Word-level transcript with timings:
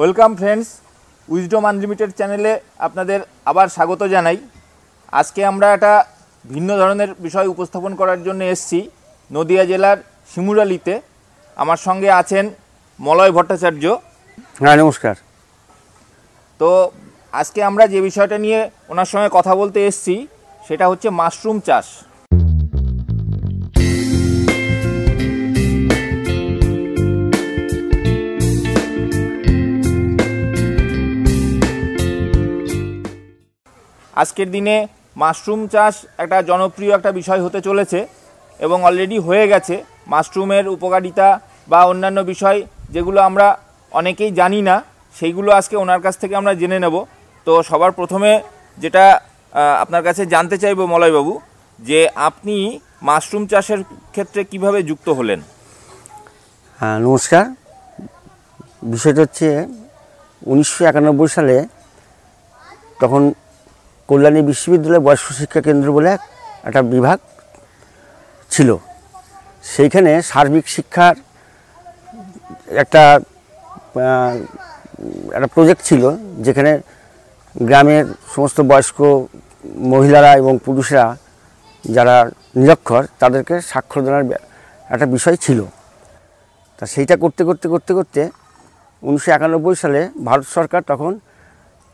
Welcome 0.00 0.32
friends 0.40 0.68
wisdom 1.28 1.62
unlimited 1.70 2.10
চ্যানেলে 2.18 2.52
আপনাদের 2.86 3.18
আবার 3.50 3.66
স্বাগত 3.76 4.02
জানাই। 4.14 4.38
আজকে 5.20 5.40
আমরা 5.50 5.66
একটা 5.76 5.92
ভিন্ন 6.44 6.70
ধরনের 6.80 7.10
বিষয় 7.26 7.48
উপস্থাপন 7.54 7.92
করার 8.00 8.20
জন্য 8.26 8.40
এসেছি। 8.54 8.80
নদিয়া 9.30 9.64
জেলার 9.70 9.98
শিমুরালিতে। 10.32 10.94
আমার 11.56 11.78
সঙ্গে 11.86 12.08
আছেন 12.20 12.44
মলয় 12.98 13.32
ভট্টাচার্য। 13.36 13.84
হ্যাঁ 14.62 14.76
নমস্কার। 14.82 15.14
তো 16.60 16.70
আজকে 17.40 17.60
আমরা 17.70 17.84
যে 17.92 18.00
বিষয়টা 18.08 18.36
নিয়ে 18.44 18.60
ওনার 18.92 19.08
সঙ্গে 19.12 19.28
কথা 19.38 19.52
বলতে 19.60 19.78
এসেছি 19.88 20.14
সেটা 20.66 20.84
হচ্ছে 20.90 21.08
মাশরুম 21.20 21.58
চাষ। 21.68 21.86
আজকের 34.20 34.48
দিনে 34.54 34.76
মাশরুম 35.22 35.60
চাষ 35.74 35.94
একটা 36.22 36.38
জনপ্রিয় 36.50 36.92
একটা 36.98 37.10
বিষয় 37.20 37.40
হতে 37.44 37.60
চলেছে 37.68 38.00
এবং 38.60 38.78
অলরেডি 38.88 39.18
হয়ে 39.26 39.44
গেছে। 39.52 39.74
মাশরুমের 40.12 40.64
উপকারিতা 40.76 41.28
বা 41.72 41.80
অন্যান্য 41.90 42.18
বিষয় 42.32 42.58
যেগুলো 42.94 43.18
আমরা 43.28 43.46
অনেকেই 43.92 44.30
জানি 44.40 44.60
না, 44.68 44.76
সেইগুলো 45.16 45.50
আজকে 45.58 45.74
ওনার 45.82 46.00
কাছ 46.04 46.14
থেকে 46.22 46.34
আমরা 46.40 46.52
জেনে 46.60 46.78
নেব। 46.84 46.96
তো 47.46 47.52
সবার 47.68 47.92
প্রথমে 47.98 48.30
যেটা 48.82 49.04
আপনার 49.82 50.02
কাছে 50.06 50.22
জানতে 50.34 50.56
চাইব 50.62 50.78
মলয়বাবু, 50.92 51.34
যে 51.78 52.00
আপনি 52.28 52.56
মাশরুম 53.08 53.44
চাষের 53.50 53.80
ক্ষেত্রে 54.14 54.40
কীভাবে 54.50 54.78
যুক্ত 54.90 55.08
হলেন? 55.18 55.40
হ্যাঁ 56.80 56.98
নমস্কার। 57.06 57.44
বিষয়টা 58.92 59.20
হচ্ছে 59.24 59.48
উনিশশো 60.50 60.82
একানব্বই 60.90 61.30
সালে 61.36 61.56
তখন 63.02 63.22
কল্যাণী 64.08 64.42
বিশ্ববিদ্যালয় 64.42 65.00
বয়স্ক 65.00 65.32
শিক্ষা 65.32 65.60
কেন্দ্র 65.60 65.92
বলে 65.92 66.08
এক- 66.10 66.26
একটা 66.64 66.82
বিভাগ 66.82 67.18
ছিল। 68.50 68.76
সেইখানে 69.62 70.22
সার্বিক 70.22 70.68
শিক্ষার 70.68 71.16
একটা 72.76 73.20
একটা 75.32 75.46
প্রজেক্ট 75.54 75.82
ছিল 75.82 76.10
যেখানে 76.38 76.80
গ্রামের 77.56 78.04
সমস্ত 78.36 78.60
বয়স্ক 78.60 79.26
মহিলারা 79.64 80.36
এবং 80.36 80.58
পুরুষরা 80.64 81.16
যারা 81.84 82.30
নিরক্ষর 82.56 83.06
তাদেরকে 83.18 83.60
ব্য- 84.22 84.38
একটা 84.88 85.06
বিষয় 85.06 85.36
ছিল। 85.36 85.64
তা 86.78 86.86
সেইটা 86.86 87.16
করতে 87.16 87.44
করতে 87.44 87.68
করতে 87.68 87.94
করতে 87.94 88.30
উনিশশো 89.02 89.32
একানব্বই 89.32 89.74
সালে 89.74 90.08
ভারত 90.24 90.46
সরকার 90.46 90.82
তখন 90.86 91.18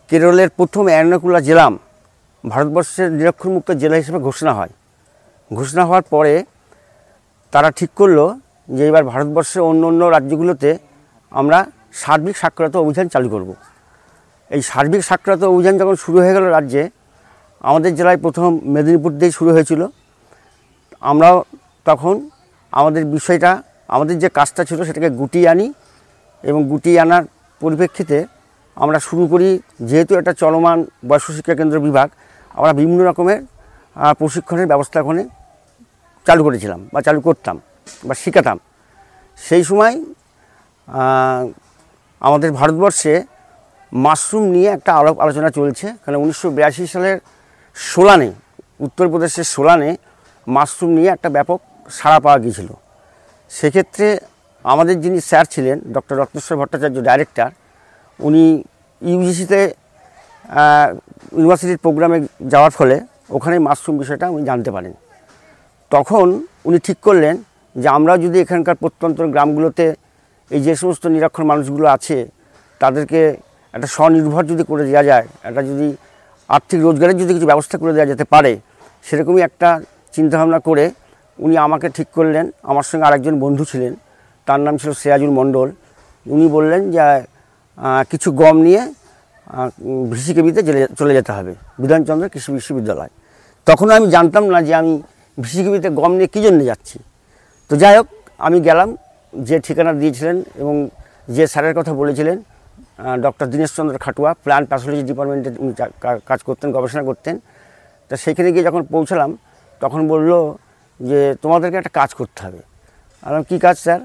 কেরলের 0.09 0.49
প্রথম 0.49 0.89
এর্নাকুলা 0.89 1.41
জেলাম 1.41 1.79
ভারতবর্ষের 2.45 3.09
নিরক্ষরমুক্ত 3.19 3.69
জেলা 3.83 3.97
হিসেবে 4.01 4.21
ঘোষণা 4.29 4.53
হয় 4.59 4.73
ঘোষণা 5.51 5.83
হওয়ার 5.89 6.05
পরে 6.13 6.35
তারা 7.53 7.69
ঠিক 7.79 7.91
করল 7.97 8.19
যে 8.69 8.83
এবার 8.91 9.05
ভারতবর্ষের 9.13 9.63
অন্য 9.71 9.83
অন্য 9.91 10.03
রাজ্যগুলোতে 10.07 10.71
আমরা 11.33 11.59
সার্বিক 12.03 12.37
সাক্ষরতা 12.43 12.79
অভিযান 12.85 13.07
চালু 13.09 13.29
করব। 13.35 13.51
এই 14.51 14.61
সার্বিক 14.71 15.03
সাক্ষরতা 15.09 15.47
অভিযান 15.53 15.75
যখন 15.81 15.95
শুরু 16.05 16.17
হয়ে 16.23 16.35
গেল 16.37 16.45
রাজ্যে, 16.57 16.83
আমাদের 17.65 17.91
জেলায় 17.99 18.19
প্রথম 18.25 18.49
মেদিনীপুর 18.75 19.13
দিয়ে 19.21 19.33
শুরু 19.39 19.51
হয়েছিল 19.57 19.83
আমরাও 21.03 21.37
তখন 21.87 22.15
আমাদের 22.73 23.03
বিষয়টা, 23.17 23.51
আমাদের 23.89 24.17
যে 24.23 24.29
কাজটা 24.39 24.63
ছিল 24.69 24.79
সেটাকে 24.89 25.09
গুটিয়ে 25.21 25.47
আনি 25.49 25.67
এবং 26.45 26.61
গুটিয়ে 26.71 26.99
আনার 27.01 27.25
পরিপ্রেক্ষিতে 27.61 28.19
আমরা 28.77 28.99
শুরু 29.09 29.25
করি 29.33 29.49
যেহেতু 29.89 30.13
একটা 30.21 30.33
চলমান 30.43 30.79
বয়স্ক 31.09 31.29
শিক্ষা 31.37 31.55
কেন্দ্র 31.61 31.77
বিভাগ 31.87 32.09
আমরা 32.59 32.73
বিভিন্ন 32.81 33.01
রকমের 33.11 33.41
প্রশিক্ষণের 34.19 34.67
ব্যবস্থা 34.73 34.97
ওখানে 35.05 35.23
চালু 36.27 36.43
করেছিলাম 36.47 36.81
বা 36.93 36.99
চালু 37.07 37.21
করতাম 37.27 37.57
বা 38.07 38.15
শেখাতাম। 38.23 38.59
সেই 39.39 39.63
সময় 39.69 39.95
আমাদের 42.27 42.51
ভারতবর্ষে 42.59 43.15
মাশরুম 43.93 44.45
নিয়ে 44.55 44.69
একটা 44.77 44.91
আলাপ 44.99 45.17
আলোচনা 45.25 45.49
চলছে। 45.59 45.87
কারণ 46.03 46.17
উনিশশো 46.25 46.49
বিরাশি 46.57 46.83
সালের 46.95 47.17
সোলানে, 47.77 48.29
উত্তরপ্রদেশের 48.87 49.47
সোলানে 49.55 49.91
মাশরুম 50.47 50.91
নিয়ে 50.97 51.11
একটা 51.17 51.29
ব্যাপক 51.37 51.59
সাড়া 51.99 52.19
পাওয়া 52.25 52.39
গিয়েছিল। 52.43 52.71
সেক্ষেত্রে 53.57 54.07
আমাদের 54.73 54.97
যিনি 55.05 55.19
স্যার 55.29 55.45
ছিলেন, 55.55 55.77
ডক্টর 55.97 56.15
রত্নেশ্বর 56.21 56.59
ভট্টাচার্য, 56.61 56.97
ডাইরেক্টর, 57.09 57.51
উনি 58.27 58.45
ইউজিসিতে 59.11 59.61
ইউনিভার্সিটির 61.37 61.81
প্রোগ্রামে 61.85 62.19
যাওয়ার 62.53 62.73
ফলে 62.79 62.97
ওখানে 63.37 63.57
মাশরুম 63.67 63.95
বিষয়টা 64.03 64.27
উনি 64.35 64.45
জানতে 64.51 64.71
পারেন। 64.77 64.93
তখন 65.91 66.27
উনি 66.69 66.79
ঠিক 66.87 66.99
করলেন 67.07 67.35
যে 67.83 67.89
আমরা 67.97 68.13
যদি 68.25 68.37
এখানকার 68.45 68.77
প্রত্যন্ত 68.83 69.19
গ্রামগুলোতে 69.35 69.87
এই 70.51 70.61
যে 70.67 70.73
সমস্ত 70.81 71.05
নিরক্ষর 71.15 71.45
মানুষগুলো 71.51 71.87
আছে, 71.97 72.17
তাদেরকে 72.81 73.21
একটা 73.75 73.89
স্বনির্ভর 73.97 74.45
যদি 74.53 74.63
করে 74.71 74.83
দেওয়া 74.89 75.05
যায়, 75.11 75.27
একটা 75.49 75.63
যদি 75.71 75.89
আর্থিক 76.57 76.79
রোজগারের 76.87 77.17
যদি 77.23 77.33
কিছু 77.37 77.49
ব্যবস্থা 77.53 77.77
করে 77.81 77.93
দেওয়া 77.97 78.09
যেতে 78.13 78.25
পারে, 78.33 78.53
সেরকমই 79.07 79.43
একটা 79.49 79.69
চিন্তাভাবনা 80.17 80.59
করে 80.69 80.85
উনি 81.39 81.55
আমাকে 81.67 81.87
ঠিক 81.97 82.09
করলেন। 82.17 82.45
আমার 82.71 82.85
সঙ্গে 82.89 83.05
আরেকজন 83.09 83.35
বন্ধু 83.45 83.65
ছিলেন, 83.71 83.93
তার 84.47 84.61
নাম 84.67 84.75
ছিল 84.81 84.91
সিরাজুল 85.01 85.33
মণ্ডল। 85.39 85.69
উনি 86.27 86.47
বললেন 86.57 86.83
যে 86.95 87.05
কিছু 88.11 88.29
গম 88.43 88.57
নিয়ে 88.67 88.83
ভিসিকেবিতে 90.13 90.61
চলে 90.99 91.13
যেতে 91.19 91.33
হবে 91.37 91.53
বিধানচন্দ্র 91.83 92.25
কৃষি 92.33 92.51
বিশ্ববিদ্যালয়। 92.57 93.13
তখন 93.67 93.89
আমি 93.97 94.07
জানতাম 94.15 94.45
না 94.55 94.59
যে 94.69 94.73
আমি 94.81 94.93
ভিসিকেবিতে 95.39 95.89
গম 96.01 96.13
নিয়ে 96.19 96.31
কী 96.35 96.41
জন্য 96.47 96.61
যাচ্ছি। 96.71 96.97
তো 97.71 97.75
যাই 97.83 97.95
হোক, 97.99 98.07
আমি 98.47 98.59
গেলাম, 98.69 98.89
যে 99.49 99.57
ঠিকানা 99.67 99.93
দিয়েছিলেন 100.01 100.37
এবং 100.63 100.75
যে 101.37 101.45
স্যারের 101.53 101.75
কথা 101.79 101.93
বলেছিলেন 102.01 102.37
doctor 103.25 103.47
Dineshchandra 103.53 103.95
Khatua 104.05 104.31
plant 104.45 104.67
pathology 104.71 105.03
ডিপার্টমেন্টে 105.11 105.51
উনি 105.63 105.73
কাজ 106.31 106.41
করতেন, 106.49 106.69
গবেষণা 106.77 107.03
করতেন। 107.11 107.35
তা 108.09 108.15
সেখানে 108.25 108.49
গিয়ে 108.55 108.65
যখন 108.69 108.83
পৌঁছালাম, 108.93 109.31
তখন 109.83 110.01
বলল 110.13 110.31
যে, 111.01 111.19
তোমাদেরকে 111.43 111.77
একটা 111.81 111.93
কাজ 111.99 112.11
করতে 112.19 112.39
হবে। 112.45 112.61
আমি 113.27 113.45
কী 113.51 113.57
কাজ, 113.65 113.77
স্যার? 113.85 114.01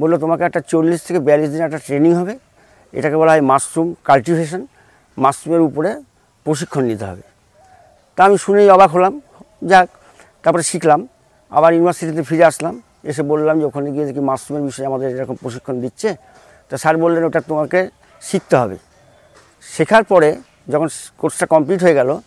বলল, 0.00 0.14
তোমাকে 0.24 0.42
একটা 0.48 0.60
চল্লিশ 0.72 1.00
থেকে 1.06 1.20
বিয়াল্লিশ 1.26 1.48
দিন 1.54 1.62
একটা 1.68 1.80
ট্রেনিং 1.86 2.12
হবে। 2.20 2.34
এটাকে 2.98 3.16
বলা 3.20 3.30
হয় 3.34 3.44
মাশরুম 3.50 3.88
কাল্টিভেশন 4.08 4.62
মাশরুমের 5.18 5.60
উপরে 5.60 6.02
প্রশিক্ষণ 6.44 6.84
নিতে 6.84 7.04
হবে। 7.04 7.22
তা 8.16 8.24
আমি 8.24 8.38
শুনেই 8.38 8.70
অবাক 8.70 8.90
হলাম। 8.90 9.20
যাক, 9.64 9.88
তারপরে 10.42 10.62
শিখলাম। 10.62 11.08
আবার 11.50 11.72
ইউনিভার্সিটিতে 11.72 12.22
ফিরে 12.22 12.44
আসলাম। 12.44 12.82
এসে 13.04 13.22
বললাম 13.22 13.60
যে, 13.60 13.64
ওখানে 13.64 13.92
গিয়ে 13.92 14.06
দেখি 14.06 14.20
মাশরুমের 14.20 14.62
বিষয়ে 14.62 14.86
আমাদের 14.86 15.16
এরকম 15.16 15.34
প্রশিক্ষণ 15.34 15.80
দিচ্ছে। 15.80 16.16
তা 16.68 16.76
স্যার 16.76 16.96
বললেন, 16.96 17.24
ওটা 17.24 17.40
তোমাকে 17.40 17.88
শিখতে 18.20 18.56
হবে। 18.56 18.76
শেখার 19.62 20.04
পরে 20.04 20.36
যখন 20.68 20.88
কোর্সটা 21.18 21.46
কমপ্লিট 21.46 21.82
হয়ে 21.82 21.94
গেল, 21.94 22.18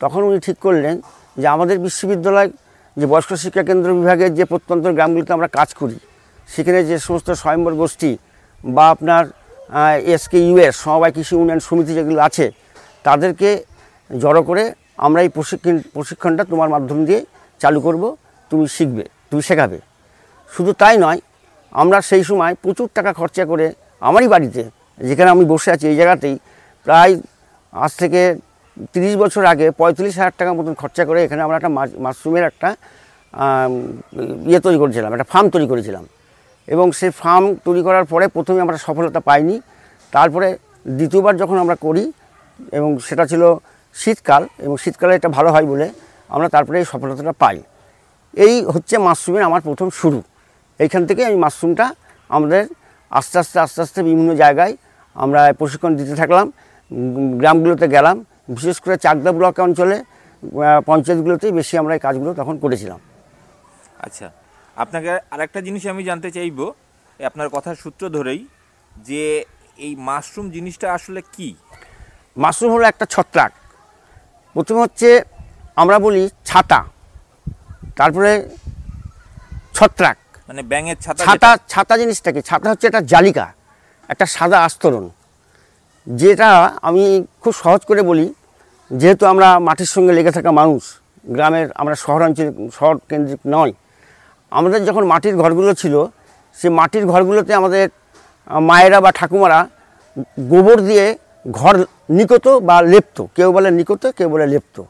তখন 0.00 0.22
উনি 0.22 0.38
ঠিক 0.40 0.58
করলেন 0.58 1.00
যে, 1.36 1.46
আমাদের 1.48 1.78
বিশ্ববিদ্যালয় 1.78 2.50
যে 2.96 3.06
বয়স্ক 3.06 3.32
শিক্ষা 3.32 3.62
কেন্দ্র 3.62 3.94
বিভাগের 3.94 4.34
যে 4.34 4.44
প্রত্যন্ত 4.44 4.86
গ্রামগুলিতে 4.86 5.32
আমরা 5.32 5.48
কাজ 5.48 5.74
করি, 5.74 5.98
সেখানে 6.48 6.84
যে 6.84 6.98
সমস্ত 6.98 7.30
স্বয়ম্বর 7.30 7.74
গোষ্ঠী 7.74 8.18
বা 8.64 8.90
আপনার 8.90 9.24
এসকে 10.04 10.38
ইউএস 10.48 10.76
সমবায় 10.76 11.12
কৃষি 11.12 11.36
উন্নয়ন 11.36 11.58
সমিতি 11.58 11.94
যেগুলো 11.94 12.22
আছে, 12.22 12.50
তাদেরকে 13.02 13.64
জড়ো 14.18 14.42
করে 14.42 14.72
আমরা 14.96 15.22
এই 15.22 15.28
প্রশিক্ষণ, 15.28 15.78
প্রশিক্ষণটা 15.92 16.44
তোমার 16.44 16.68
মাধ্যম 16.68 17.04
দিয়ে 17.04 17.24
চালু 17.58 17.80
করব, 17.80 18.16
তুমি 18.50 18.68
শিখবে, 18.68 19.08
তুমি 19.30 19.42
শেখাবে। 19.42 19.80
শুধু 20.56 20.72
তাই 20.72 20.98
নয়, 20.98 21.20
আমরা 21.70 22.00
সেই 22.00 22.24
সময় 22.24 22.54
প্রচুর 22.54 22.88
টাকা 22.94 23.12
খরচা 23.12 23.44
করে 23.44 23.72
আমারই 24.00 24.28
বাড়িতে, 24.28 24.64
যেখানে 24.98 25.30
আমি 25.30 25.44
বসে 25.44 25.70
আছি, 25.70 25.88
এই 25.88 25.96
জায়গাতেই 25.96 26.38
প্রায় 26.84 27.20
আজ 27.72 27.96
থেকে 27.96 28.36
তিরিশ 28.92 29.16
বছর 29.16 29.44
আগে 29.44 29.70
পঁয়ত্রিশ 29.70 30.18
হাজার 30.18 30.32
টাকা 30.38 30.52
মতন 30.52 30.74
খরচা 30.74 31.04
করে 31.04 31.24
এখানে 31.24 31.42
আমরা 31.42 31.56
একটা 31.56 31.68
মাশ- 31.68 32.00
মাশরুমের 32.00 32.44
একটা 32.44 32.76
ইয়ে 34.46 34.60
তৈরি 34.60 34.78
করেছিলাম, 34.78 35.12
একটা 35.12 35.24
ফার্ম 35.24 35.50
তৈরি 35.50 35.66
করেছিলাম। 35.66 36.04
এবং 36.68 36.86
সে 36.98 37.06
ফার্ম 37.20 37.44
তৈরি 37.66 37.82
করার 37.86 38.04
পরে 38.12 38.24
প্রথমে 38.36 38.60
আমরা 38.64 38.76
সফলতা 38.86 39.20
পাইনি। 39.28 39.56
তারপরে 40.12 40.48
দ্বিতীয়বার 40.98 41.34
যখন 41.42 41.56
আমরা 41.64 41.76
করি, 41.86 42.04
এবং 42.78 42.90
সেটা 43.06 43.24
ছিল 43.30 43.42
শীতকাল, 43.96 44.42
এবং 44.66 44.74
শীতকালে 44.82 45.12
এটা 45.18 45.28
ভালো 45.36 45.48
হয় 45.54 45.66
বলে 45.72 45.86
আমরা 46.34 46.48
তারপরে 46.54 46.76
এই 46.82 46.86
সফলতাটা 46.92 47.34
পাই। 47.42 47.56
এই 48.34 48.54
হচ্ছে 48.74 48.94
মাশরুমের 49.06 49.44
আমার 49.48 49.62
প্রথম 49.68 49.88
শুরু। 50.00 50.20
এইখান 50.80 51.02
থেকে 51.08 51.22
আমি 51.28 51.38
মাশরুমটা 51.44 51.86
আমাদের 52.36 52.62
আস্তে 53.10 53.36
আস্তে 53.42 53.58
আস্তে 53.64 53.78
আস্তে 53.84 54.00
বিভিন্ন 54.08 54.30
জায়গায় 54.42 54.72
আমরা 55.16 55.40
প্রশিক্ষণ 55.60 55.92
দিতে 56.00 56.14
থাকলাম। 56.20 56.46
গ্রামগুলোতে 57.42 57.86
গেলাম। 57.96 58.16
বিশেষ 58.56 58.76
করে 58.82 58.94
চাকদা 59.04 59.30
ব্লক 59.38 59.54
অঞ্চলে 59.66 59.96
পঞ্চায়েতগুলোতেই 60.88 61.52
বেশি 61.58 61.74
আমরা 61.82 61.92
এই 61.96 62.02
কাজগুলো 62.06 62.30
তখন 62.40 62.54
করেছিলাম। 62.64 63.00
আচ্ছা। 64.06 64.26
আপনাকে 64.76 65.10
আরেকটা 65.30 65.60
জিনিস 65.60 65.82
আমি 65.86 66.02
জানতে 66.04 66.30
চাইব 66.30 66.58
আপনার 67.20 67.48
কথার 67.48 67.74
সূত্র 67.74 68.02
ধরেই 68.08 68.40
যে 69.04 69.22
এই 69.78 69.96
মাশরুম 70.08 70.46
জিনিসটা 70.50 70.86
আসলে 70.92 71.20
কি? 71.36 71.48
মাশরুম 72.36 72.70
হলো 72.72 72.84
একটা 72.86 73.06
ছত্রাক। 73.06 73.52
প্রথমে 74.54 74.80
হচ্ছে 74.80 75.08
আমরা 75.76 75.98
বলি 75.98 76.22
ছাতা। 76.44 76.80
তারপরে 77.96 78.30
ছত্রাক। 79.74 80.16
মানে 80.48 80.62
ব্যাঙের 80.62 80.96
ছাতা 80.96 81.24
ছাতা 81.24 81.50
ছাতা 81.68 81.94
জিনিসটা 81.98 82.30
কি 82.32 82.40
ছাতা 82.42 82.70
হচ্ছে 82.70 82.86
একটা 82.86 83.00
জালিকা 83.00 83.46
একটা 84.08 84.26
সাদা 84.26 84.58
আস্তরণ। 84.64 85.04
যেটা 86.06 86.48
আমি 86.82 87.04
খুব 87.40 87.52
সহজ 87.52 87.80
করে 87.84 88.02
বলি 88.02 88.26
যেহেতু 88.90 89.24
আমরা 89.26 89.48
মাটির 89.58 89.86
সঙ্গে 89.86 90.12
লেগে 90.12 90.32
থাকা 90.32 90.50
মানুষ 90.52 90.82
গ্রামের 91.24 91.66
আমরা 91.74 91.94
শহরাঞ্চল 91.94 92.48
শহর 92.70 92.94
কেন্দ্রিক 93.08 93.40
নয় 93.46 93.72
আমাদের 94.58 94.80
যখন 94.88 95.04
মাটির 95.12 95.34
ঘরগুলো 95.42 95.70
ছিল 95.80 95.94
সে 96.58 96.68
মাটির 96.78 97.04
ঘরগুলোতে 97.12 97.52
আমাদের 97.60 97.84
মায়েরা 98.68 98.98
বা 99.04 99.10
ঠাকুমারা 99.18 99.60
গোবর 100.52 100.78
দিয়ে 100.88 101.06
ঘর 101.58 101.74
নিকতো 102.18 102.50
বা 102.68 102.76
লেপতো। 102.92 103.22
কেউ 103.36 103.48
বলে 103.56 103.68
নিকতো, 103.78 104.06
কেউ 104.18 104.28
বলে 104.34 104.46
লেপতো। 104.54 104.82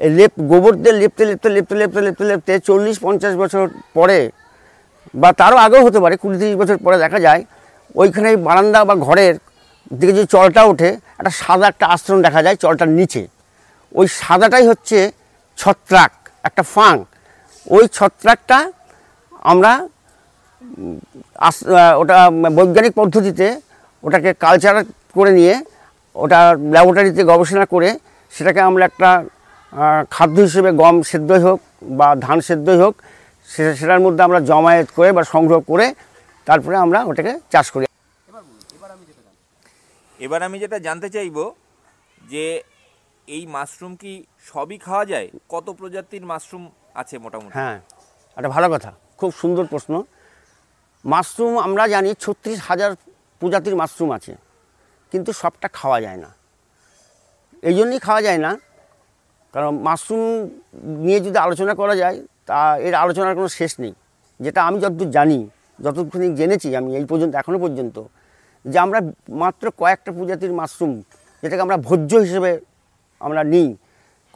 এই 0.00 0.10
লেপ, 0.18 0.32
গোবর 0.50 0.74
দিয়ে 0.82 0.94
লেপতে 1.00 1.22
লেপতে 1.30 1.48
লেপতে 1.56 1.74
লেপতে 1.80 2.00
লেপতে 2.06 2.24
লেপতে 2.30 2.52
চল্লিশ, 2.68 2.96
পঞ্চাশ 3.04 3.32
বছর 3.42 3.62
পরে 3.96 4.18
বা 5.20 5.28
তারও 5.40 5.56
আগেও 5.64 5.82
হতে 5.86 5.98
পারে, 6.04 6.14
কুড়ি, 6.22 6.36
তিরিশ 6.40 6.56
বছর 6.60 6.76
পরে 6.84 6.96
দেখা 7.04 7.18
যায় 7.26 7.40
ওইখানে 8.00 8.30
বারান্দা 8.46 8.80
বা 8.88 8.94
ঘরের 9.06 9.34
দিকে 9.98 10.12
যে 10.18 10.24
চলটা 10.34 10.62
ওঠে, 10.70 10.90
একটা 11.18 11.32
সাদা 11.40 11.66
একটা 11.72 11.86
আশ্রম 11.94 12.18
দেখা 12.26 12.40
যায় 12.46 12.56
চলটার 12.64 12.90
নিচে। 12.98 13.22
ওই 13.98 14.06
সাদাটাই 14.20 14.64
হচ্ছে 14.70 14.98
ছত্রাক, 15.58 16.12
একটা 16.48 16.62
ফাং। 16.74 16.94
ওই 17.66 17.84
ছত্রাকটা 17.96 18.58
আমরা 19.50 19.72
ওটা 22.02 22.18
বৈজ্ঞানিক 22.56 22.92
পদ্ধতিতে 23.00 23.46
ওটাকে 24.04 24.30
কালচার 24.44 24.74
করে 25.16 25.32
নিয়ে 25.38 25.54
ওটা 26.16 26.40
ল্যাবরেটরিতে 26.74 27.22
গবেষণা 27.30 27.64
করে 27.74 27.88
সেটাকে 28.34 28.60
আমরা 28.68 28.84
একটা 28.90 29.10
খাদ্য 30.14 30.36
হিসেবে 30.48 30.70
গম 30.82 30.96
সেদ্ধই 31.10 31.40
হোক 31.46 31.58
বা 31.98 32.08
ধান 32.26 32.38
সেদ্ধই 32.48 32.78
হোক 32.82 32.94
সেটার 33.80 34.00
মধ্যে 34.04 34.22
আমরা 34.26 34.40
জমায়েত 34.50 34.88
করে 34.96 35.08
বা 35.16 35.22
সংগ্রহ 35.34 35.60
করে 35.70 35.86
তারপরে 36.46 36.76
আমরা 36.84 36.98
ওটাকে 37.10 37.32
চাষ 37.52 37.66
করি। 37.74 37.84
এবার 40.24 40.40
আমি 40.46 40.56
যেটা 40.62 40.78
জানতে 40.86 41.08
চাইব 41.14 41.36
যে 42.32 42.44
এই 43.36 43.42
মাশরুম 43.54 43.92
কি 44.02 44.12
সবই 44.50 44.78
খাওয়া 44.86 45.04
যায়? 45.12 45.28
কত 45.52 45.66
প্রজাতির 45.78 46.24
মাশরুম 46.30 46.64
আছে 47.00 47.14
মোটামুটি? 47.24 47.52
হ্যাঁ 47.58 47.76
একটা 48.36 48.50
ভালো 48.56 48.68
কথা। 48.74 48.90
খুব 49.22 49.32
সুন্দর 49.42 49.64
প্রশ্ন। 49.72 49.92
মাশরুম 51.04 51.52
আমরা 51.66 51.84
জানি 51.94 52.10
ছত্রিশ 52.24 52.58
হাজার 52.68 52.90
প্রজাতির 53.40 53.76
মাশরুম 53.80 54.10
আছে, 54.16 54.32
কিন্তু 55.12 55.30
সবটা 55.40 55.68
খাওয়া 55.78 55.98
যায় 56.04 56.18
না। 56.24 56.30
এই 57.68 57.74
জন্যই 57.78 58.00
খাওয়া 58.06 58.20
যায় 58.26 58.40
না, 58.46 58.50
কারণ 59.54 59.70
মাশরুম 59.88 60.22
নিয়ে 61.06 61.18
যদি 61.26 61.38
আলোচনা 61.46 61.72
করা 61.80 61.94
যায়, 62.02 62.16
তা 62.48 62.58
এর 62.86 62.94
আলোচনার 63.02 63.34
কোনো 63.38 63.50
শেষ 63.58 63.72
নেই। 63.82 63.92
যেটা 64.40 64.60
আমি 64.68 64.78
যতদূর 64.84 65.10
জানি 65.18 65.38
যতক্ষণ 65.84 66.22
জেনেছি 66.40 66.68
আমি 66.80 66.90
এই 66.98 67.04
পর্যন্ত 67.10 67.32
এখনও 67.40 67.58
পর্যন্ত, 67.64 67.96
যে 68.64 68.76
আমরা 68.86 68.98
মাত্র 69.42 69.64
কয়েকটা 69.80 70.10
প্রজাতির 70.18 70.52
মাশরুম, 70.60 70.92
যেটাকে 71.42 71.62
আমরা 71.66 71.76
ভোজ্য 71.88 72.12
হিসেবে 72.24 72.50
আমরা 73.20 73.42
নিই, 73.52 73.68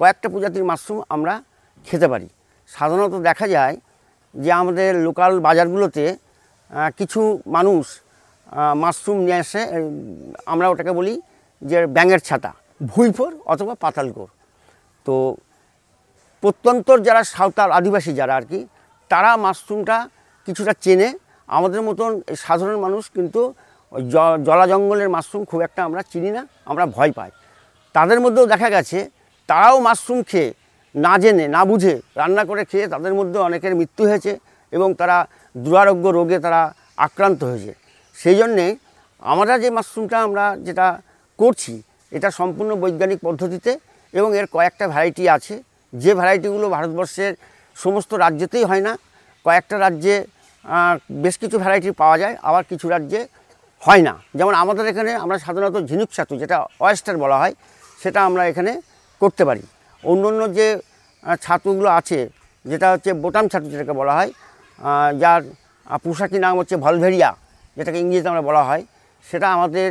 কয়েকটা 0.00 0.26
প্রজাতির 0.32 0.64
মাশরুম 0.70 0.98
আমরা 1.14 1.32
খেতে 1.86 2.06
পারি। 2.12 2.28
সাধারণত 2.70 3.14
দেখা 3.28 3.46
যায় 3.56 3.74
যে 4.44 4.50
আমাদের 4.62 4.90
লোকাল 5.06 5.32
বাজারগুলোতে 5.46 6.04
কিছু 6.98 7.20
মানুষ 7.56 7.84
মাশরুম 8.82 9.18
নিয়ে 9.26 9.40
আসে 9.44 9.60
আমরা 10.52 10.66
ওটাকে 10.72 10.92
বলি 10.98 11.14
যে 11.62 11.76
ব্যাঙের 11.96 12.20
ছাতা 12.28 12.50
ভুইফোর 12.90 13.32
অথবা 13.52 13.72
পাতালকোর 13.84 14.30
তো 15.06 15.14
প্রত্যন্তর 16.42 16.98
যারা 17.06 17.22
সাঁওতাল, 17.34 17.68
আদিবাসী 17.78 18.12
যারা 18.20 18.34
আর 18.38 18.44
কি, 18.50 18.60
তারা 19.10 19.30
মাশরুমটা 19.44 19.96
কিছুটা 20.46 20.72
চেনে। 20.84 21.08
আমাদের 21.56 21.80
মতন 21.88 22.10
সাধারণ 22.44 22.78
মানুষ 22.86 23.04
কিন্তু 23.16 23.40
জলা 24.46 24.66
জঙ্গলের 24.72 25.08
মাশরুম 25.16 25.42
খুব 25.50 25.60
একটা 25.66 25.80
আমরা 25.88 26.00
চিনি 26.12 26.30
না, 26.36 26.42
আমরা 26.70 26.84
ভয় 26.96 27.12
পাই। 27.18 27.30
তাদের 27.94 28.18
মধ্যেও 28.24 28.46
দেখা 28.52 28.68
গেছে, 28.74 28.98
তারাও 29.48 29.76
মাশরুম 29.88 30.20
খেয়ে 30.30 30.50
না 31.04 31.12
জেনে, 31.22 31.44
না 31.56 31.60
বুঝে 31.70 31.94
রান্না 32.20 32.42
করে 32.50 32.62
খেয়ে 32.70 32.86
তাদের 32.92 33.12
মধ্যে 33.18 33.38
অনেকের 33.48 33.72
মৃত্যু 33.80 34.02
হয়েছে 34.10 34.32
এবং 34.76 34.88
তারা 35.00 35.16
দুরারোগ্য 35.54 36.06
রোগে 36.18 36.38
তারা 36.44 36.60
আক্রান্ত 37.06 37.40
হয়েছে। 37.50 37.72
সেই 38.16 38.36
জন্যে 38.40 38.64
আমরা 39.32 39.54
যে 39.62 39.68
মাশরুমটা 39.76 40.16
আমরা 40.26 40.44
যেটা 40.66 40.86
করছি, 41.38 41.72
এটা 42.16 42.28
সম্পূর্ণ 42.38 42.70
বৈজ্ঞানিক 42.82 43.18
পদ্ধতিতে 43.26 43.72
এবং 44.14 44.28
এর 44.38 44.46
কয়েকটা 44.54 44.84
ভ্যারাইটি 44.92 45.24
আছে। 45.36 45.54
যে 45.92 46.10
ভ্যারাইটিগুলো 46.18 46.66
ভারতবর্ষের 46.74 47.32
সমস্ত 47.76 48.10
রাজ্যেতেই 48.24 48.64
হয় 48.70 48.82
না, 48.86 48.92
কয়েকটা 49.46 49.76
রাজ্যে 49.84 50.14
বেশ 51.24 51.34
কিছু 51.42 51.56
ভ্যারাইটি 51.62 51.88
পাওয়া 52.02 52.16
যায়, 52.22 52.34
আবার 52.48 52.62
কিছু 52.70 52.86
রাজ্যে 52.94 53.20
হয় 53.82 54.02
না। 54.08 54.14
যেমন 54.38 54.54
আমাদের 54.62 54.84
এখানে 54.92 55.12
আমরা 55.24 55.36
সাধারণত 55.46 55.76
ঝিনুক 55.90 56.10
ছাতু, 56.16 56.34
যেটা 56.42 56.56
অয়েস্টার 56.84 57.16
বলা 57.24 57.36
হয়, 57.42 57.54
সেটা 58.02 58.20
আমরা 58.28 58.42
এখানে 58.50 58.72
করতে 59.22 59.42
পারি। 59.48 59.62
অন্য 60.10 60.22
অন্য 60.30 60.42
যে 60.58 60.66
ছাতুগুলো 61.44 61.88
আছে, 61.98 62.18
যেটা 62.70 62.86
হচ্ছে 62.92 63.10
বোটাম 63.22 63.44
ছাতু 63.52 63.66
যেটাকে 63.72 63.94
বলা 64.00 64.12
হয় 64.18 64.30
যার 65.22 65.40
পোশাকি 66.04 66.38
নাম 66.44 66.54
হচ্ছে 66.60 66.76
ভলভেরিয়া, 66.84 67.30
যেটাকে 67.76 67.98
ইংরেজিতে 68.04 68.28
আমরা 68.32 68.44
বলা 68.48 68.62
হয়, 68.68 68.82
সেটা 69.24 69.46
আমাদের 69.56 69.88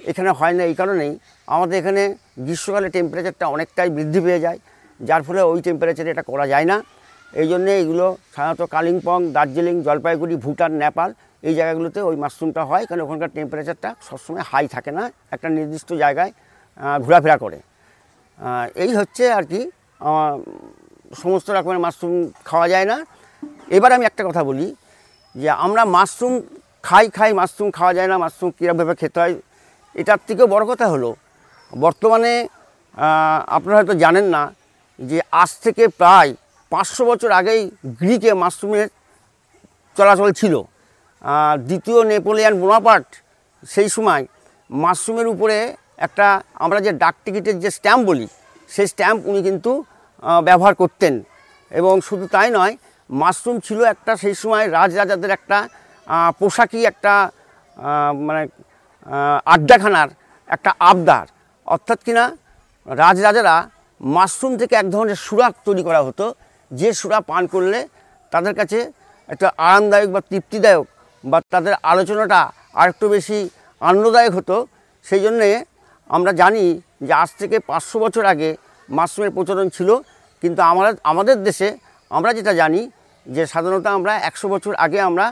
এখানে 0.00 0.30
হয় 0.38 0.54
না 0.58 0.62
এই 0.70 0.74
কারণেই। 0.80 1.12
আমাদের 1.48 1.76
এখানে 1.82 2.02
গ্রীষ্মকালে 2.46 2.88
টেম্পারেচারটা 2.96 3.46
অনেকটাই 3.54 3.88
বৃদ্ধি 3.96 4.20
পেয়ে 4.26 4.40
যায়, 4.44 4.58
যার 5.00 5.22
ফলে 5.26 5.40
ওই 5.52 5.58
টেম্পারেচারে 5.66 6.10
এটা 6.14 6.24
করা 6.30 6.44
যায় 6.52 6.66
না। 6.70 6.76
এই 7.40 7.46
জন্যে 7.52 7.72
এগুলো 7.82 8.06
সাধারণত 8.34 8.62
কালিম্পং, 8.74 9.18
দার্জিলিং, 9.36 9.74
জলপাইগুড়ি, 9.86 10.34
ভুটান, 10.44 10.72
নেপাল 10.82 11.10
এই 11.48 11.54
জায়গাগুলোতে 11.58 12.00
ওই 12.08 12.16
মাশরুমটা 12.22 12.62
হয়, 12.70 12.84
কারণ 12.88 13.00
ওখানকার 13.06 13.30
টেম্পারেচারটা 13.36 13.90
সবসময় 14.08 14.44
হাই 14.50 14.64
থাকে 14.74 14.90
না, 14.98 15.04
একটা 15.34 15.48
নির্দিষ্ট 15.56 15.88
জায়গায় 16.02 16.32
ঘোরাফেরা 17.04 17.36
করে। 17.44 17.58
এই 18.84 18.90
হচ্ছে 18.98 19.24
আর 19.38 19.44
কি 19.50 19.60
আহ, 20.08 20.34
সমস্ত 21.22 21.48
রকমের 21.56 21.80
মাশরুম 21.84 22.14
খাওয়া 22.48 22.66
যায় 22.72 22.86
না। 22.92 22.96
এবার 23.76 23.90
আমি 23.96 24.04
একটা 24.10 24.22
কথা 24.28 24.42
বলি 24.48 24.66
যে 25.34 25.48
আমরা 25.66 25.82
মাশরুম 25.96 26.34
খাই 26.84 27.06
খাই 27.16 27.30
মাশরুম 27.40 27.68
খাওয়া 27.78 27.92
যায় 27.98 28.08
না 28.12 28.16
মাশরুম 28.24 28.48
কীরকমভাবে 28.56 28.94
খেতে 29.00 29.18
হয় 29.22 29.34
এটার 29.94 30.20
থেকেও 30.28 30.46
বড় 30.54 30.64
কথা 30.70 30.86
হলো 30.92 31.10
বর্তমানে 31.72 32.32
আপনারা 33.56 33.76
হয়তো 33.78 33.94
জানেন 34.04 34.26
না 34.34 34.42
যে 34.98 35.18
আজ 35.42 35.50
থেকে 35.64 35.84
প্রায় 36.00 36.30
পাঁচশো 36.72 37.02
বছর 37.10 37.30
আগেই 37.40 37.62
গ্রিকে 38.00 38.30
মাশরুমের 38.42 38.86
চলাচল 39.96 40.28
ছিল। 40.40 40.54
দ্বিতীয় 41.68 41.98
নেপোলিয়ান 42.10 42.54
বোনাপার্ট 42.62 43.08
সেই 43.62 43.88
সময় 43.96 44.22
মাশরুমের 44.70 45.26
উপরে 45.34 45.56
একটা 45.98 46.26
আমরা 46.64 46.78
যে 46.86 46.92
ডাক 47.02 47.14
টিকিটের 47.24 47.56
যে 47.64 47.70
স্ট্যাম্প 47.78 48.02
বলি, 48.10 48.26
সেই 48.74 48.86
স্ট্যাম্প 48.92 49.20
উনি 49.30 49.40
কিন্তু 49.48 49.72
ব্যবহার 50.48 50.74
করতেন। 50.82 51.14
এবং 51.70 51.94
শুধু 52.08 52.24
তাই 52.34 52.48
নয়, 52.58 52.74
মাশরুম 53.10 53.56
ছিল 53.66 53.78
একটা 53.94 54.12
সেই 54.22 54.34
সময় 54.42 54.64
রাজরাজাদের 54.78 55.30
একটা 55.38 55.58
পোশাকি 56.40 56.80
একটা 56.90 57.14
মানে 58.26 58.42
আড্ডাখানার 59.54 60.08
একটা 60.48 60.70
আবদার। 60.90 61.26
অর্থাৎ 61.74 61.98
কিনা 62.06 62.24
রাজরাজারা 62.86 63.56
মাশরুম 64.00 64.52
থেকে 64.60 64.74
এক 64.82 64.86
ধরনের 64.94 65.18
সুরা 65.26 65.46
তৈরি 65.66 65.82
করা 65.88 66.00
হতো, 66.08 66.26
যে 66.70 66.88
সুরা 67.00 67.18
পান 67.30 67.42
করলে 67.54 67.78
তাদের 68.32 68.54
কাছে 68.58 68.78
একটা 69.28 69.48
আরামদায়ক 69.66 70.08
বা 70.14 70.20
তৃপ্তিদায়ক 70.30 70.86
বা 71.24 71.38
তাদের 71.52 71.74
আলোচনাটা 71.90 72.40
আরেকটু 72.80 73.06
বেশি 73.14 73.38
আনন্দদায়ক 73.80 74.32
হতো। 74.38 74.56
সেই 75.06 75.20
জন্যে 75.24 75.48
আমরা 76.10 76.32
জানি 76.42 76.64
যে 77.06 77.12
আজ 77.22 77.30
থেকে 77.40 77.56
পাঁচশো 77.68 77.96
বছর 78.04 78.24
আগে 78.32 78.48
মাশরুমের 78.88 79.32
প্রচলন 79.36 79.66
ছিল, 79.76 79.90
কিন্তু 80.42 80.60
আমরা, 80.70 80.88
আমাদের 81.12 81.36
দেশে 81.48 81.68
আমরা 82.10 82.30
যেটা 82.38 82.52
জানি 82.62 82.80
যে 83.26 83.42
সাধারণত 83.52 83.86
আমরা 83.98 84.12
একশো 84.28 84.46
বছর 84.54 84.72
আগে 84.84 84.98
আমরা 85.08 85.26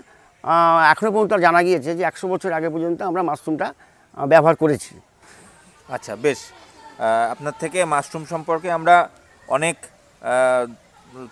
এখনও 0.92 1.10
পর্যন্ত 1.14 1.32
জানা 1.46 1.60
গিয়েছে 1.66 1.90
যে 1.98 2.02
একশো 2.10 2.26
বছর 2.32 2.50
আগে 2.58 2.68
পর্যন্ত 2.74 2.98
আমরা 3.10 3.22
মাশরুমটা 3.30 3.68
ব্যবহার 4.32 4.56
করেছি। 4.62 4.92
আচ্ছা 5.94 6.12
বেশ। 6.24 6.40
আপনার 7.34 7.54
থেকে 7.62 7.78
মাশরুম 7.92 8.24
সম্পর্কে 8.32 8.68
আমরা 8.78 8.96
অনেক 9.56 9.76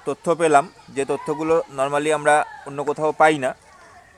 তথ্য 0.07 0.27
পেলাম। 0.41 0.65
যে 0.97 1.03
তথ্যগুলো 1.13 1.55
নর্মালি 1.79 2.11
আমরা 2.19 2.35
অন্য 2.69 2.79
কোথাও 2.89 3.11
পাই 3.21 3.37
না। 3.45 3.51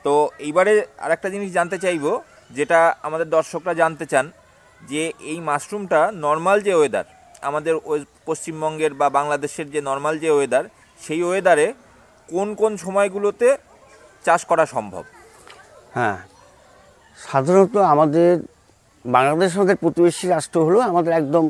তো 0.05 0.11
এইবারে 0.45 0.73
আরেকটা 1.05 1.27
জিনিস 1.33 1.49
জানতে 1.57 1.77
চাইব, 1.83 2.05
যেটা 2.57 2.79
আমাদের 3.07 3.27
দর্শকরা 3.35 3.73
জানতে 3.81 4.05
চান 4.11 4.25
যে 4.91 5.03
এই 5.31 5.39
মাশরুমটা 5.49 5.99
নর্মাল 6.25 6.57
যে 6.67 6.73
ওয়েদার 6.75 7.05
আমাদের 7.49 7.73
পশ্চিমবঙ্গের 8.25 8.93
বা 8.93 9.07
বাংলাদেশের 9.09 9.67
যে 9.73 9.79
নর্মাল 9.81 10.15
যে 10.23 10.29
ওয়েদার 10.31 10.65
সেই 11.01 11.21
ওয়েদারে 11.23 11.67
কোন 12.29 12.47
কোন 12.55 12.71
সময়গুলোতে 12.77 13.47
চাষ 14.25 14.41
করা 14.45 14.65
সম্ভব? 14.65 15.03
হ্যাঁ 15.95 16.17
সাধারণত 17.19 17.75
আমাদের 17.93 18.31
বাংলাদেশ 19.05 19.49
আমাদের 19.57 19.77
প্রতিবেশী 19.77 20.25
রাষ্ট্র 20.27 20.59
হলো 20.65 20.79
আমাদের 20.91 21.11
একদম 21.13 21.43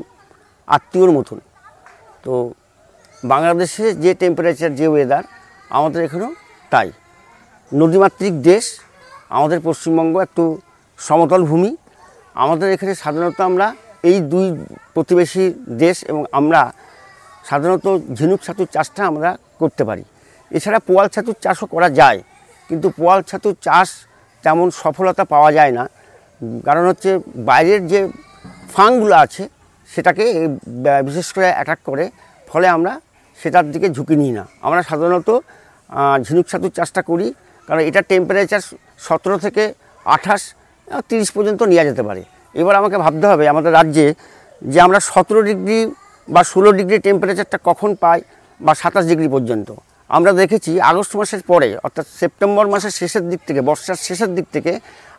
আত্মীয়র 0.67 1.11
মতন। 1.11 1.39
তো 2.23 2.33
বাংলাদেশে 3.23 3.85
যে 4.03 4.11
টেম্পারেচার 4.21 4.71
যে 4.79 4.87
ওয়েদার 4.87 5.23
আমাদের 5.69 5.99
এখানেও 6.07 6.31
তাই। 6.71 6.89
নদীমাতৃক 7.71 8.33
দেশ, 8.49 8.65
আমাদের 9.37 9.59
পশ্চিমবঙ্গ 9.59 10.13
একটু 10.27 10.43
সমতল 10.99 11.41
ভূমি 11.43 11.71
আমাদের 12.43 12.67
এখানে 12.75 12.93
সাধারণত 13.03 13.39
আমরা 13.49 13.67
এই 14.09 14.17
দুই 14.33 14.45
প্রতিবেশী 14.93 15.45
দেশ 15.83 15.97
এবং 16.11 16.21
আমরা 16.39 16.61
সাধারণত 17.49 17.87
ঝিনুক 18.17 18.39
ছাতুর 18.45 18.67
চাষটা 18.75 19.01
আমরা 19.11 19.29
করতে 19.61 19.83
পারি। 19.89 20.03
এছাড়া 20.51 20.79
পোয়াল 20.87 21.07
ছাতুর 21.13 21.37
চাষও 21.43 21.65
করা 21.73 21.89
যায়, 21.99 22.19
কিন্তু 22.69 22.87
পোয়াল 22.99 23.19
ছাতুর 23.29 23.55
চাষ 23.65 23.87
তেমন 24.43 24.67
সফলতা 24.81 25.23
পাওয়া 25.33 25.49
যায় 25.57 25.73
না। 25.77 25.83
কারণ 26.67 26.83
হচ্ছে 26.89 27.11
বাইরের 27.49 27.81
যে 27.91 27.99
ফাংগুলো 28.75 29.15
আছে, 29.25 29.43
সেটাকে 29.89 30.23
বিশেষ 31.07 31.27
করে 31.35 31.47
অ্যাটাক 31.55 31.79
করে, 31.89 32.05
ফলে 32.47 32.67
আমরা 32.75 32.93
সেটার 33.39 33.65
দিকে 33.73 33.87
ঝুঁকি 33.95 34.15
নিই 34.21 34.33
না। 34.37 34.43
আমরা 34.65 34.81
সাধারণত 34.89 35.29
ঝিনুক 36.25 36.45
ছাতুর 36.51 36.73
চাষটা 36.77 37.01
করি, 37.09 37.27
কারণ 37.67 37.81
এটা 37.89 38.01
টেম্পারেচার 38.11 38.63
সতেরো 39.05 39.35
থেকে 39.45 39.63
আঠাশ 40.05 40.41
তিরিশ 41.09 41.29
পর্যন্ত 41.35 41.59
নেওয়া 41.71 41.85
যেতে 41.89 42.03
পারে। 42.07 42.21
এবার 42.61 42.75
আমাকে 42.81 42.97
ভাবতে 43.03 43.25
হবে, 43.31 43.43
আমাদের 43.53 43.71
রাজ্যে 43.79 44.05
যে 44.61 44.79
আমরা 44.85 44.99
সতেরো 45.09 45.41
ডিগ্রি 45.49 45.77
বা 46.27 46.41
ষোলো 46.51 46.69
ডিগ্রি 46.79 46.97
টেম্পারেচারটা 47.07 47.57
কখন 47.69 47.89
পাই 48.03 48.19
বা 48.59 48.73
সাতাশ 48.81 49.03
ডিগ্রি 49.11 49.27
পর্যন্ত। 49.35 49.69
আমরা 50.09 50.31
দেখেছি 50.41 50.71
আগস্ট 50.91 51.13
মাসের 51.19 51.41
পরে, 51.51 51.69
অর্থাৎ 51.85 52.05
সেপ্টেম্বর 52.19 52.65
মাসের 52.73 52.93
শেষের 52.99 53.23
দিক 53.31 53.41
থেকে, 53.47 53.61
বর্ষার 53.67 53.99
শেষের 54.07 54.31
দিক 54.37 54.45
থেকে 54.55 54.71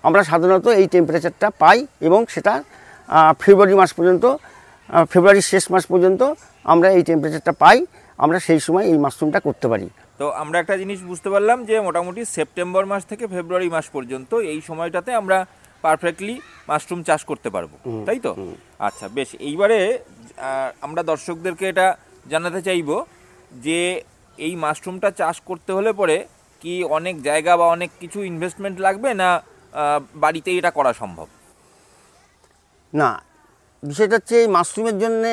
আমরা 0.07 0.21
সাধারণত 0.31 0.67
এই 0.81 0.87
টেম্পারেচারটা 0.95 1.49
পাই 1.63 1.79
এবং 2.07 2.21
সেটা 2.35 2.53
ফেব্রুয়ারি 3.43 3.75
মাস 3.81 3.91
পর্যন্ত 3.99 4.25
ফেব্রুয়ারির 5.13 5.47
শেষ 5.53 5.65
মাস 5.73 5.85
পর্যন্ত 5.93 6.21
আমরা 6.73 6.89
এই 6.97 7.03
টেম্পারেচারটা 7.09 7.53
পাই। 7.63 7.79
আমরা 8.19 8.39
সেই 8.47 8.61
সময় 8.67 8.85
এই 8.91 8.97
মাশরুমটা 9.05 9.41
করতে 9.47 9.67
পারি। 9.73 9.87
তো 10.21 10.25
আমরা 10.43 10.57
একটা 10.59 10.75
জিনিস 10.83 10.99
বুঝতে 11.11 11.29
পারলাম 11.35 11.59
যে 11.69 11.77
মোটামুটি 11.87 12.23
সেপ্টেম্বর 12.37 12.85
মাস 12.93 13.03
থেকে 13.11 13.25
ফেব্রুয়ারি 13.35 13.69
মাস 13.77 13.87
পর্যন্ত 13.95 14.31
এই 14.53 14.61
সময়টাতে 14.69 15.11
আমরা 15.21 15.39
পারফেক্টলি 15.85 16.35
মাশরুম 16.69 17.01
চাষ 17.09 17.21
করতে 17.31 17.49
পারব 17.55 17.71
তাই 18.07 18.19
তো? 18.27 18.31
আচ্ছা 18.81 19.07
বেশ 19.17 19.31
এইবারে 19.49 19.79
আমরা 20.83 21.03
দর্শকদেরকে 21.13 21.65
এটা 21.73 21.87
জানাতে 22.27 22.61
চাইব 22.69 22.89
যে 23.67 23.79
এই 24.39 24.53
মাশরুমটা 24.65 25.09
চাষ 25.21 25.37
করতে 25.49 25.71
হলে 25.77 25.91
পরে 25.93 26.17
কি 26.63 26.75
অনেক 26.99 27.15
জায়গা 27.23 27.53
বা 27.61 27.67
অনেক 27.77 27.91
কিছু 28.03 28.19
ইনভেস্টমেন্ট 28.31 28.77
লাগবে 28.87 29.11
না 29.15 29.29
আহ, 29.35 30.01
বাড়িতেই 30.15 30.57
এটা 30.61 30.71
করা 30.79 30.93
সম্ভব? 30.93 31.27
না 32.93 33.11
বিষয়টা 33.83 34.15
হচ্ছে 34.19 34.35
এই 34.43 34.49
মাশরুমের 34.57 34.97
জন্যে 34.99 35.33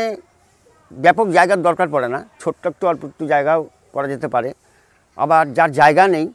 ব্যাপক 0.91 1.27
জায়গার 1.37 1.61
দরকার 1.67 1.87
পড়ে 1.95 2.07
না 2.15 2.19
ছোট্ট 2.41 2.61
একটু 2.71 2.83
অল্প 2.87 3.01
একটু 3.09 3.23
জায়গাও 3.33 3.61
করা 3.95 4.07
যেতে 4.13 4.27
পারে। 4.27 4.49
আবার 5.17 5.43
যার 5.57 5.71
জায়গা 5.79 6.03
নেই 6.15 6.25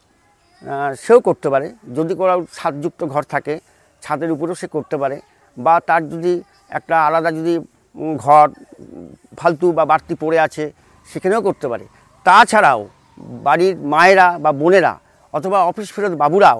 সেও 1.04 1.18
করতে 1.28 1.48
পারে। 1.52 1.66
যদি 1.96 2.12
কোনো 2.20 2.34
ছাদযুক্ত 2.56 3.00
ঘর 3.12 3.22
থাকে, 3.34 3.54
ছাদের 4.02 4.30
উপরেও 4.34 4.56
সে 4.60 4.66
করতে 4.76 4.96
পারে। 5.02 5.16
বা 5.56 5.74
তার 5.88 6.02
যদি 6.12 6.32
একটা 6.78 6.96
আলাদা 7.08 7.30
যদি 7.38 7.54
ঘর 8.24 8.46
ফালতু 9.38 9.66
বা 9.78 9.84
বাড়তি 9.90 10.14
পড়ে 10.22 10.38
আছে, 10.46 10.64
সেখানেও 11.10 11.40
করতে 11.48 11.66
পারে। 11.72 11.84
তাছাড়াও 12.26 12.80
বাড়ির 13.46 13.74
মায়েরা 13.92 14.26
বা 14.44 14.50
বোনেরা 14.60 14.92
অথবা 15.34 15.58
অফিস 15.70 15.88
ফেরত 15.94 16.14
বাবুরাও 16.22 16.58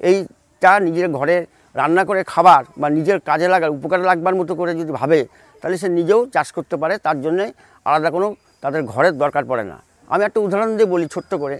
এইটা 0.00 0.72
নিজের 0.86 1.08
ঘরে 1.18 1.36
রান্না 1.80 2.02
করে 2.08 2.20
খাবার 2.32 2.62
বা 2.80 2.86
নিজের 2.96 3.18
কাজে 3.28 3.48
লাগার, 3.52 3.70
উপকারে 3.76 4.04
লাগবার 4.10 4.34
মতো 4.40 4.52
করে 4.60 4.72
যদি 4.80 4.92
ভাবে, 5.00 5.18
তাহলে 5.60 5.76
সে 5.82 5.88
নিজেও 5.98 6.20
চাষ 6.34 6.48
করতে 6.56 6.76
পারে। 6.82 6.94
তার 7.06 7.16
জন্যে 7.24 7.44
আলাদা 7.86 8.08
কোনো 8.16 8.26
তাদের 8.62 8.82
ঘরের 8.92 9.14
দরকার 9.22 9.44
পড়ে 9.50 9.64
না। 9.72 9.76
আমি 10.12 10.22
একটা 10.28 10.38
উদাহরণ 10.46 10.70
দিয়ে 10.78 10.88
বলি 10.94 11.06
ছোট্ট 11.14 11.32
করে। 11.42 11.56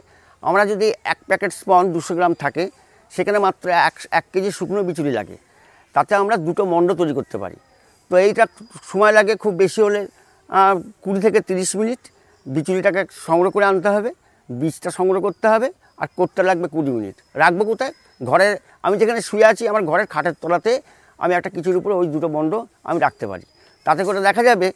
আমরা 0.49 0.63
যদি 0.73 0.87
এক 1.13 1.19
প্যাকেট 1.29 1.51
স্পন 1.61 1.83
দুশো 1.95 2.13
গ্রাম 2.19 2.33
থাকে, 2.43 2.65
সেখানে 3.13 3.39
মাত্র 3.47 3.67
এক 3.89 3.95
এক 4.19 4.25
কেজি 4.33 4.51
শুকনো 4.59 4.81
বিচুলি 4.89 5.13
লাগে। 5.19 5.37
তাতে 5.95 6.13
আমরা 6.23 6.37
দুটো 6.47 6.63
মণ্ড 6.73 6.89
তৈরি 7.01 7.13
করতে 7.19 7.37
পারি। 7.43 7.59
তো 8.11 8.15
এইটা 8.25 8.45
সময় 8.91 9.13
লাগে 9.19 9.35
খুব 9.43 9.53
বেশি 9.63 9.81
হলে 9.87 10.01
কুড়ি 11.05 11.21
থেকে 11.27 11.39
তিরিশ 11.49 11.71
মিনিট 11.81 12.01
বিচুলিটাকে 12.47 13.01
সংগ্রহ 13.27 13.51
করে 13.57 13.67
আনতে 13.71 13.89
হবে, 13.95 14.11
বীজটা 14.49 14.91
সংগ্রহ 14.99 15.21
করতে 15.27 15.47
হবে, 15.53 15.69
আর 16.03 16.09
করতে 16.19 16.41
লাগবে 16.49 16.67
কুড়ি 16.75 16.91
মিনিট। 16.97 17.17
রাখব 17.43 17.61
কোথায়? 17.71 17.93
ঘরে 18.29 18.47
আমি 18.87 18.95
যেখানে 19.01 19.21
শুয়ে 19.29 19.47
আছি, 19.51 19.63
আমার 19.73 19.83
ঘরের 19.91 20.07
খাটের 20.13 20.35
তলাতে 20.43 20.73
আমি 21.23 21.33
একটা 21.39 21.51
কিছুর 21.57 21.77
উপরে 21.81 21.95
ওই 22.01 22.07
দুটো 22.15 22.29
মণ্ড 22.35 22.53
আমি 22.89 22.99
রাখতে 23.07 23.25
পারি। 23.31 23.45
তাতে 23.87 24.03
করে 24.07 24.19
দেখা 24.29 24.43
যাবে 24.49 24.69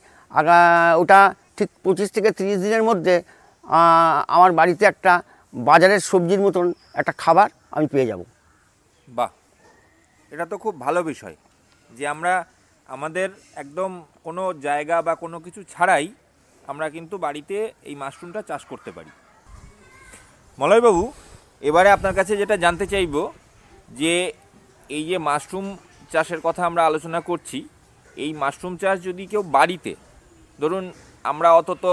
ওটা 1.03 1.21
ঠিক 1.57 1.69
পঁচিশ 1.85 2.09
থেকে 2.17 2.29
তিরিশ 2.39 2.57
দিনের 2.65 2.85
মধ্যে 2.89 3.15
আমার 4.37 4.51
বাড়িতে 4.59 4.85
একটা 4.93 5.13
বাজারের 5.55 6.03
সবজির 6.11 6.41
মতন 6.47 6.67
একটা 7.01 7.13
খাবার 7.23 7.49
আমি 7.77 7.87
পেয়ে 7.93 8.09
যাব। 8.11 8.21
বাহ, 9.09 9.31
এটা 10.33 10.45
তো 10.53 10.57
খুব 10.65 10.75
ভালো 10.85 11.01
বিষয় 11.11 11.37
যে 11.91 12.05
আমরা 12.15 12.33
আমাদের 12.89 13.29
একদম 13.63 13.91
কোনো 14.27 14.43
জায়গা 14.67 14.97
বা 15.07 15.15
কোনো 15.25 15.37
কিছু 15.45 15.61
ছাড়াই 15.73 16.07
আমরা 16.71 16.87
কিন্তু 16.97 17.15
বাড়িতে 17.27 17.57
এই 17.89 17.95
মাশরুমটা 18.03 18.41
চাষ 18.49 18.63
করতে 18.71 18.91
পারি। 18.97 19.11
মলয়বাবু, 20.59 21.05
এবারে 21.69 21.89
আপনার 21.97 22.15
কাছে 22.19 22.33
যেটা 22.41 22.57
জানতে 22.65 22.87
চাইব 22.93 23.15
যে 24.01 24.13
এই 24.97 25.05
যে 25.11 25.17
মাশরুম 25.29 25.67
চাষের 26.13 26.41
কথা 26.47 26.63
আমরা 26.71 26.83
আলোচনা 26.89 27.21
করছি, 27.29 27.59
এই 28.25 28.31
মাশরুম 28.43 28.75
চাষ 28.83 28.97
যদি 29.09 29.25
কেউ 29.33 29.43
বাড়িতে, 29.57 29.93
ধরুন 30.63 30.85
আমরা 31.25 31.49
অত 31.61 31.71
তো 31.85 31.93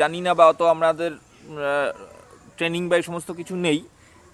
জানি 0.00 0.20
না 0.26 0.32
বা 0.38 0.44
অত 0.52 0.60
আমাদের 0.74 1.10
ট্রেনিং 2.56 2.82
বা 2.90 2.96
সমস্ত 3.08 3.30
কিছু 3.40 3.54
নেই। 3.66 3.78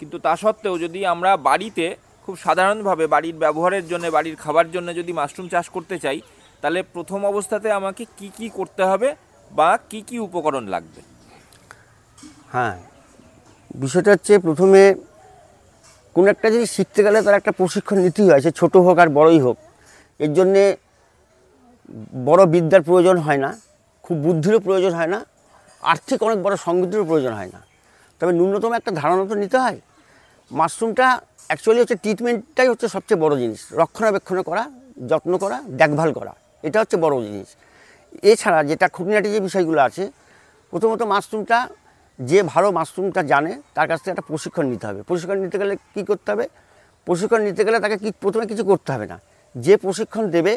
কিন্তু 0.01 0.17
তা 0.27 0.33
সত্ত্বেও 0.43 0.75
যদি 0.85 1.01
আমরা 1.15 1.31
বাড়িতে 1.49 1.87
খুব 2.25 2.35
সাধারণভাবে 2.45 3.05
বাড়ির 3.15 3.37
ব্যবহারের 3.45 3.85
জন্য, 3.91 4.05
বাড়ির 4.17 4.37
খাবার 4.45 4.67
জন্য 4.75 4.89
যদি 5.01 5.12
মাশরুম 5.21 5.47
চাষ 5.53 5.67
করতে 5.77 5.97
চাই, 6.05 6.19
তাহলে 6.61 6.81
প্রথম 6.95 7.21
অবস্থাতে 7.33 7.69
আমাকে 7.81 8.03
কি 8.19 8.29
কি 8.37 8.47
করতে 8.59 8.83
হবে 8.91 9.09
বা 9.51 9.69
কি 9.91 10.01
কি 10.09 10.17
উপকরণ 10.29 10.65
লাগবে? 10.75 11.01
হ্যাঁ 12.55 12.77
বিষয়টা 13.83 14.11
হচ্ছে 14.15 14.33
প্রথমে 14.47 14.83
কোনো 16.17 16.27
একটা 16.35 16.49
জিনিস 16.55 16.69
শিখতে 16.77 17.01
গেলে 17.07 17.19
তার 17.27 17.39
একটা 17.41 17.53
প্রশিক্ষণ 17.61 17.99
নিতেই 18.07 18.29
হয়, 18.31 18.43
সে 18.45 18.51
ছোটো 18.61 18.79
হোক 18.87 18.97
আর 19.03 19.09
বড়ই 19.19 19.41
হোক। 19.47 19.57
এর 20.25 20.31
জন্যে 20.39 20.62
বড় 22.29 22.43
বিদ্যার 22.55 22.83
প্রয়োজন 22.89 23.17
হয় 23.27 23.41
না। 23.45 23.51
খুব 24.05 24.17
বুদ্ধিরও 24.25 24.61
প্রয়োজন 24.67 24.93
হয় 24.99 25.11
না, 25.15 25.19
আর্থিক 25.93 26.19
অনেক 26.27 26.39
বড় 26.45 26.55
সংগীতেরও 26.67 27.05
প্রয়োজন 27.11 27.33
হয় 27.39 27.51
না। 27.55 27.61
তবে 28.21 28.33
ন্যূনতম 28.39 28.73
একটা 28.79 28.91
ধারণা 29.01 29.25
তো 29.31 29.35
নিতে 29.43 29.59
হয়, 29.65 29.79
মাশরুমটা 30.51 31.07
অ্যাকচুয়ালি 31.49 31.81
হচ্ছে 31.83 31.97
ট্রিটমেন্টটাই 32.03 32.69
হচ্ছে 32.73 32.87
সবচেয়ে 32.95 33.19
বড় 33.25 33.35
জিনিস, 33.43 33.61
রক্ষণাবেক্ষণ 33.81 34.39
করা, 34.49 34.63
যত্ন 35.11 35.33
করা, 35.43 35.57
দেখভাল 35.81 36.11
করা, 36.19 36.33
এটা 36.67 36.79
হচ্ছে 36.83 36.97
বড় 37.05 37.15
জিনিস। 37.27 37.49
এছাড়া 38.31 38.59
যেটা 38.71 38.87
খুঁটিনাটি 38.95 39.29
যে 39.35 39.41
বিষয়গুলো 39.49 39.81
আছে, 39.89 40.05
প্রথমত 40.73 41.03
মাশরুমটা, 41.13 41.59
যে 42.19 42.39
ভালো 42.53 42.69
মাশরুমটা 42.79 43.21
জানে, 43.33 43.53
তার 43.77 43.87
কাছ 43.91 43.99
থেকে 44.03 44.13
একটা 44.15 44.25
প্রশিক্ষণ 44.31 44.65
নিতে 44.73 44.85
হবে। 44.89 45.01
প্রশিক্ষণ 45.09 45.39
নিতে 45.45 45.57
গেলে 45.63 45.75
কী 45.95 46.03
করতে 46.11 46.29
হবে? 46.33 46.47
প্রশিক্ষণ 47.07 47.41
নিতে 47.49 47.63
গেলে 47.67 47.79
তাকে 47.85 47.97
কি 48.03 48.09
প্রথমে 48.23 48.45
কিছু 48.51 48.65
করতে 48.71 48.91
হবে 48.95 49.07
না। 49.13 49.17
যে 49.55 49.75
প্রশিক্ষণ 49.85 50.25
দেবে, 50.37 50.53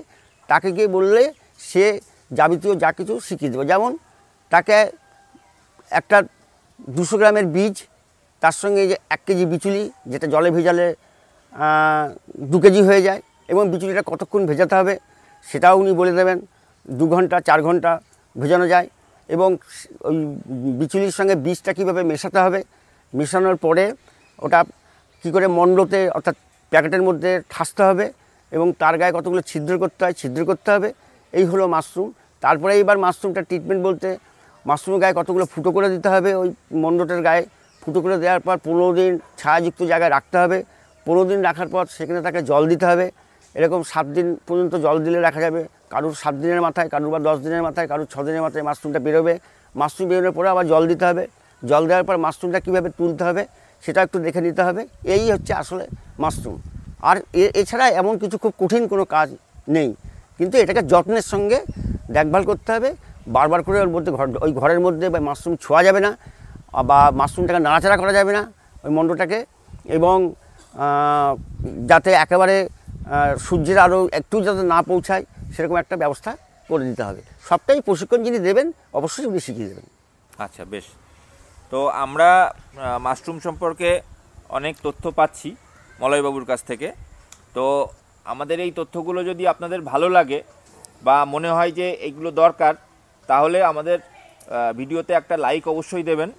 তাকে 0.49 0.69
গিয়ে 0.75 0.89
বললে 0.97 1.23
সে 1.69 1.85
যাবতীয় 2.31 2.73
যা 2.83 2.89
কিছু 2.97 3.13
শিখিয়ে 3.27 3.51
দেবো। 3.53 3.63
যেমন 3.71 3.91
তাকে 4.51 4.77
একটা 5.99 6.17
দুশো 6.97 7.15
গ্রামের 7.19 7.45
বীজ, 7.55 7.75
তার 8.41 8.55
সঙ্গে 8.61 8.81
যে 8.91 8.95
এক 9.15 9.21
কেজি 9.27 9.45
বিচুলি, 9.53 9.83
যেটা 10.11 10.27
জলে 10.33 10.49
ভেজালে 10.55 10.87
দু 12.51 12.57
কেজি 12.63 12.81
হয়ে 12.87 13.01
যায় 13.07 13.21
এবং 13.51 13.63
বিচুলিটা 13.73 14.03
কতক্ষণ 14.11 14.41
ভেজাতে 14.49 14.75
হবে 14.79 14.93
সেটাও 15.47 15.75
উনি 15.81 15.91
বলে 15.99 16.13
দেবেন। 16.19 16.37
দু 16.99 17.05
ঘণ্টা, 17.13 17.37
চার 17.47 17.59
ঘণ্টা 17.67 17.91
ভেজানো 18.35 18.65
যায় 18.73 18.87
এবং 19.29 19.49
ওই 20.07 20.15
বিচুলির 20.79 21.13
সঙ্গে 21.17 21.35
বীজটা 21.45 21.71
কীভাবে 21.77 22.01
মেশাতে 22.09 22.39
হবে, 22.45 22.59
মেশানোর 23.13 23.57
পরে 23.65 23.85
ওটা 24.45 24.59
কী 25.21 25.29
করে 25.35 25.47
মণ্ডতে 25.59 25.99
অর্থাৎ 26.17 26.35
প্যাকেটের 26.71 27.03
মধ্যে 27.07 27.31
ঠাসতে 27.53 27.81
হবে 27.89 28.05
এবং 28.51 28.67
তার 28.81 28.95
গায়ে 28.99 29.13
কতগুলো 29.17 29.41
ছিদ্র 29.49 29.73
করতে 29.83 30.01
হয়, 30.05 30.15
ছিদ্র 30.21 30.41
করতে 30.49 30.69
হবে। 30.75 30.89
এই 31.39 31.45
হলো 31.51 31.65
মাশরুম। 31.75 32.09
তারপরে 32.43 32.71
এইবার 32.79 32.97
মাশরুমটা 33.05 33.41
ট্রিটমেন্ট 33.49 33.81
বলতে 33.87 34.07
মাশরুমের 34.65 34.99
গায়ে 35.03 35.15
কতগুলো 35.19 35.45
ফুটো 35.53 35.69
করে 35.75 35.87
দিতে 35.93 36.09
হবে, 36.13 36.31
ওই 36.41 36.49
মণ্ডটের 36.83 37.21
গায়ে 37.27 37.43
ফুটো 37.81 37.99
করে 38.03 38.15
দেওয়ার 38.23 38.41
পর 38.45 38.55
পনেরো 38.65 38.89
দিন 38.99 39.11
ছায়াযুক্ত 39.39 39.81
জায়গায় 39.91 40.11
রাখতে 40.15 40.37
হবে। 40.43 40.57
পনেরো 41.05 41.23
দিন 41.31 41.39
রাখার 41.47 41.69
পর 41.73 41.83
সেখানে 41.97 42.19
তাকে 42.25 42.39
জল 42.49 42.63
দিতে 42.71 42.85
হবে। 42.91 43.05
এরকম 43.55 43.81
সাত 43.91 44.05
দিন 44.17 44.27
পর্যন্ত 44.47 44.73
জল 44.85 44.97
দিলে 45.05 45.19
রাখা 45.27 45.41
যাবে। 45.45 45.61
কারুর 45.93 46.15
সাত 46.21 46.35
দিনের 46.43 46.61
মাথায়, 46.65 46.87
কারুর 46.93 47.09
বা 47.13 47.19
দশ 47.29 47.37
দিনের 47.45 47.63
মাথায়, 47.67 47.87
কারুর 47.91 48.07
ছ 48.13 48.15
দিনের 48.27 48.43
মাথায় 48.45 48.63
মাশরুমটা 48.69 48.99
বেরোবে। 49.05 49.33
মাশরুম 49.75 50.05
বেরোনোর 50.09 50.33
পরে 50.37 50.47
আবার 50.53 50.65
জল 50.71 50.83
দিতে 50.91 51.05
হবে। 51.09 51.23
জল 51.61 51.83
দেওয়ার 51.89 52.05
পর 52.07 52.15
মাশরুমটা 52.25 52.59
কীভাবে 52.65 52.89
তুলতে 52.99 53.23
হবে 53.27 53.43
সেটা 53.83 53.99
একটু 54.05 54.17
দেখে 54.25 54.41
নিতে 54.47 54.61
হবে। 54.67 54.81
এই 55.15 55.23
হচ্ছে 55.33 55.53
আসলে 55.61 55.83
মাশরুম। 56.23 56.55
আর 57.09 57.17
এছাড়া 57.61 57.85
এমন 58.01 58.13
কিছু 58.21 58.35
খুব 58.43 58.53
কঠিন 58.61 58.83
কোনো 58.91 59.03
কাজ 59.15 59.27
নেই। 59.75 59.89
কিন্তু 60.39 60.55
এটাকে 60.63 60.81
যত্নের 60.91 61.25
সঙ্গে 61.33 61.59
দেখভাল 62.15 62.43
করতে 62.49 62.69
হবে। 62.75 62.89
বারবার 63.35 63.61
করে 63.67 63.77
ওর 63.83 63.91
মধ্যে 63.95 64.11
ঘর 64.17 64.27
ওই 64.45 64.51
ঘরের 64.59 64.79
মধ্যে 64.85 65.05
বা 65.13 65.19
মাশরুম 65.29 65.53
ছোঁয়া 65.63 65.81
যাবে 65.87 66.01
না 66.05 66.11
বা 66.89 66.99
মাশরুমটাকে 67.19 67.61
নাড়াচাড়া 67.67 67.97
করা 68.01 68.13
যাবে 68.17 68.31
না 68.37 68.43
ওই 68.85 68.91
মণ্ডটাকে 68.97 69.39
এবং 69.97 70.17
যাতে 71.91 72.11
একেবারে 72.23 72.55
সূর্যের 73.45 73.79
আরও 73.85 73.99
একটু 74.19 74.35
যাতে 74.47 74.63
না 74.73 74.79
পৌঁছায়, 74.89 75.23
সেরকম 75.53 75.77
একটা 75.83 75.95
ব্যবস্থা 76.03 76.31
করে 76.69 76.83
দিতে 76.89 77.03
হবে। 77.07 77.21
সবটাই 77.49 77.79
প্রশিক্ষণ 77.87 78.19
যিনি 78.25 78.39
দেবেন, 78.47 78.67
অবশ্যই 78.99 79.25
উনি 79.31 79.39
শিখিয়ে 79.45 79.69
দেবেন। 79.71 79.85
আচ্ছা 80.45 80.63
বেশ। 80.73 80.85
তো 81.71 81.79
আমরা 82.03 82.29
মাশরুম 83.05 83.37
সম্পর্কে 83.45 83.89
অনেক 84.57 84.73
তথ্য 84.85 85.03
পাচ্ছি 85.19 85.49
মলয়বাবুর 86.01 86.45
কাছ 86.51 86.59
থেকে। 86.69 86.87
তো 87.55 87.65
আমাদের 88.25 88.57
এই 88.65 88.71
তথ্যগুলো 88.79 89.19
যদি 89.29 89.43
আপনাদের 89.53 89.79
ভালো 89.91 90.07
লাগে 90.17 90.39
বা 91.07 91.15
মনে 91.33 91.49
হয় 91.57 91.71
যে 91.79 91.87
এইগুলো 92.07 92.29
দরকার, 92.41 92.73
তাহলে 93.29 93.57
আমাদের 93.71 93.97
ভিডিওতে 94.79 95.11
একটা 95.17 95.35
লাইক 95.45 95.63
অবশ্যই 95.73 96.05
দেবেন 96.09 96.29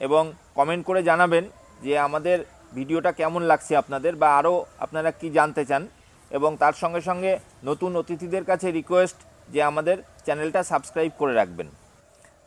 এবং 0.00 0.22
কমেন্ট 0.58 0.82
করে 0.88 1.00
জানাবেন 1.10 1.44
যে 1.84 1.92
আমাদের 2.06 2.38
ভিডিওটা 2.78 3.10
কেমন 3.20 3.42
লাগছে 3.50 3.72
আপনাদের 3.82 4.12
বা 4.22 4.28
আরও 4.38 4.54
আপনারা 4.84 5.10
কি 5.20 5.28
জানতে 5.38 5.62
চান 5.70 5.82
এবং 6.30 6.50
তার 6.62 6.74
সঙ্গে 6.82 7.02
সঙ্গে 7.08 7.32
নতুন 7.68 7.90
অতিথিদের 8.00 8.44
কাছে 8.50 8.68
রিকোয়েস্ট 8.70 9.18
যে 9.54 9.60
আমাদের 9.70 9.96
চ্যানেলটা 10.26 10.60
সাবস্ক্রাইব 10.70 11.12
করে 11.20 11.34
রাখবেন। 11.34 11.68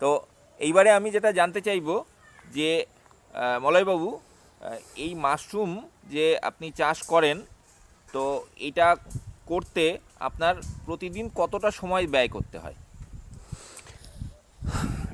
তো 0.02 0.10
এইবারে 0.60 0.90
আমি 1.00 1.10
যেটা 1.16 1.30
জানতে 1.40 1.60
চাইব 1.68 1.88
যে 2.58 2.70
মলয়বাবু 3.64 4.10
এই 5.06 5.12
মাশরুম 5.26 5.72
যে 6.14 6.26
আপনি 6.50 6.68
চাষ 6.80 6.98
করেন 7.12 7.38
তো 8.14 8.24
এটা 8.68 8.88
করতে 9.52 9.84
আপনার 10.28 10.56
প্রতিদিন 10.86 11.26
কতটা 11.40 11.70
সময় 11.80 12.06
ব্যয় 12.14 12.30
করতে 12.36 12.58
হয়? 12.64 12.78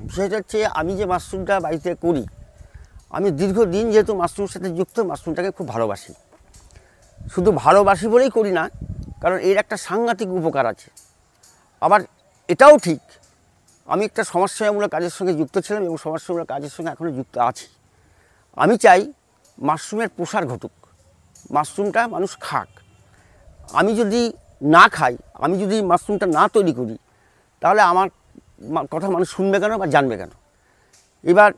বিষয়টা 0.08 0.36
হচ্ছে 0.40 0.58
আমি 0.80 0.92
যে 1.00 1.04
মাশরুমটা 1.12 1.54
বাড়িতে 1.66 1.90
করি, 2.04 2.24
আমি 3.16 3.28
দীর্ঘদিন 3.40 3.84
যেহেতু 3.92 4.12
মাশরুমের 4.22 4.52
সাথে 4.54 4.68
যুক্ত, 4.78 4.96
মাশরুমটাকে 5.10 5.50
খুব 5.56 5.66
ভালোবাসি। 5.74 6.12
শুধু 7.32 7.50
ভালোবাসি 7.64 8.06
বলেই 8.14 8.30
করি 8.38 8.52
না, 8.58 8.64
কারণ 9.22 9.38
এর 9.48 9.56
একটা 9.62 9.76
সাংঘাতিক 9.86 10.28
উপকার 10.38 10.64
আছে। 10.72 10.88
আবার 11.82 12.00
এটাও 12.48 12.74
ঠিক, 12.86 13.02
আমি 13.88 14.02
একটা 14.08 14.22
সমাজসেবামূলক 14.32 14.90
কাজের 14.94 15.14
সঙ্গে 15.18 15.32
যুক্ত 15.40 15.56
ছিলাম 15.66 15.82
এবং 15.88 15.96
সমাজসেবামূলক 16.04 16.48
কাজের 16.52 16.72
সঙ্গে 16.76 16.90
এখনও 16.94 17.12
যুক্ত 17.18 17.34
আছি। 17.50 17.66
আমি 18.62 18.74
চাই 18.84 19.00
মাশরুমের 19.68 20.10
প্রসার 20.16 20.44
ঘটুক, 20.50 20.74
মাশরুমটা 21.56 22.00
মানুষ 22.14 22.32
খাক। 22.46 22.70
আমি 23.78 23.92
যদি 24.00 24.20
না 24.74 24.84
খাই, 24.96 25.14
আমি 25.44 25.54
যদি 25.62 25.76
মাশরুমটা 25.90 26.26
না 26.38 26.44
তৈরি 26.54 26.72
করি, 26.78 26.96
তাহলে 27.62 27.80
আমার 27.90 28.06
কথা 28.92 29.08
মানুষ 29.14 29.28
শুনবে 29.36 29.56
কেন 29.62 29.72
বা 29.82 29.86
জানবে 29.94 30.14
কেন? 30.20 30.32
এবার 31.24 31.50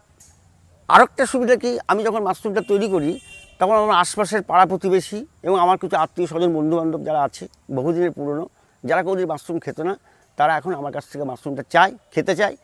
আরেকটা 0.94 1.24
সুবিধা 1.32 1.54
কি? 1.62 1.70
আমি 1.90 2.00
যখন 2.06 2.20
মাশরুমটা 2.28 2.62
তৈরি 2.70 2.88
করি, 2.94 3.10
তখন 3.58 3.74
আমার 3.82 3.96
আশপাশের 4.04 4.42
পাড়া 4.50 4.64
প্রতিবেশী 4.70 5.18
এবং 5.46 5.56
আমার 5.64 5.76
কিছু 5.82 5.96
আত্মীয় 6.04 6.26
স্বজন 6.30 6.50
বন্ধুবান্ধব 6.56 7.00
যারা 7.08 7.20
আছে, 7.26 7.44
বহুদিনের 7.76 8.12
পুরনো, 8.16 8.44
যারা 8.88 9.00
কোনোদিন 9.06 9.26
মাশরুম 9.32 9.58
খেত 9.64 9.78
না, 9.88 9.94
তারা 10.38 10.52
এখন 10.58 10.72
আমার 10.80 10.92
কাছ 10.96 11.04
থেকে 11.12 11.24
মাশরুমটা 11.30 11.62
চায়, 11.74 11.92
খেতে 12.12 12.32
চায়। 12.40 12.54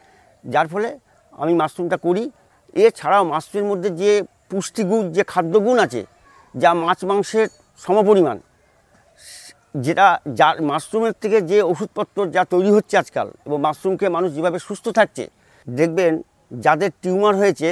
যার 0.45 0.67
ফলে 0.73 0.89
আমি 1.43 1.53
মাশরুমটা 1.63 1.97
করি। 2.07 2.25
এছাড়াও 2.85 3.23
মাশরুমের 3.33 3.67
মধ্যে 3.71 3.91
যে 4.01 4.11
পুষ্টিগুণ, 4.51 5.05
যে 5.17 5.23
খাদ্যগুণ 5.33 5.77
আছে, 5.87 6.03
যা 6.63 6.71
মাছ 6.85 7.01
মাংসের 7.11 7.47
সমপরিমাণ 7.85 8.37
যেটা 9.75 10.07
যা 10.39 10.49
মাশরুমের 10.71 11.15
থেকে 11.23 11.39
যে 11.51 11.59
ওষুধপত্র 11.73 12.17
যা 12.37 12.43
তৈরি 12.53 12.71
হচ্ছে 12.77 12.95
আজকাল 13.03 13.29
এবং 13.47 13.59
মাশরুমকে 13.67 14.07
মানুষ 14.17 14.29
যেভাবে 14.37 14.59
সুস্থ 14.67 14.87
থাকছে, 14.99 15.25
দেখবেন 15.67 16.13
যাদের 16.65 16.91
টিউমার 17.03 17.35
হয়েছে, 17.41 17.69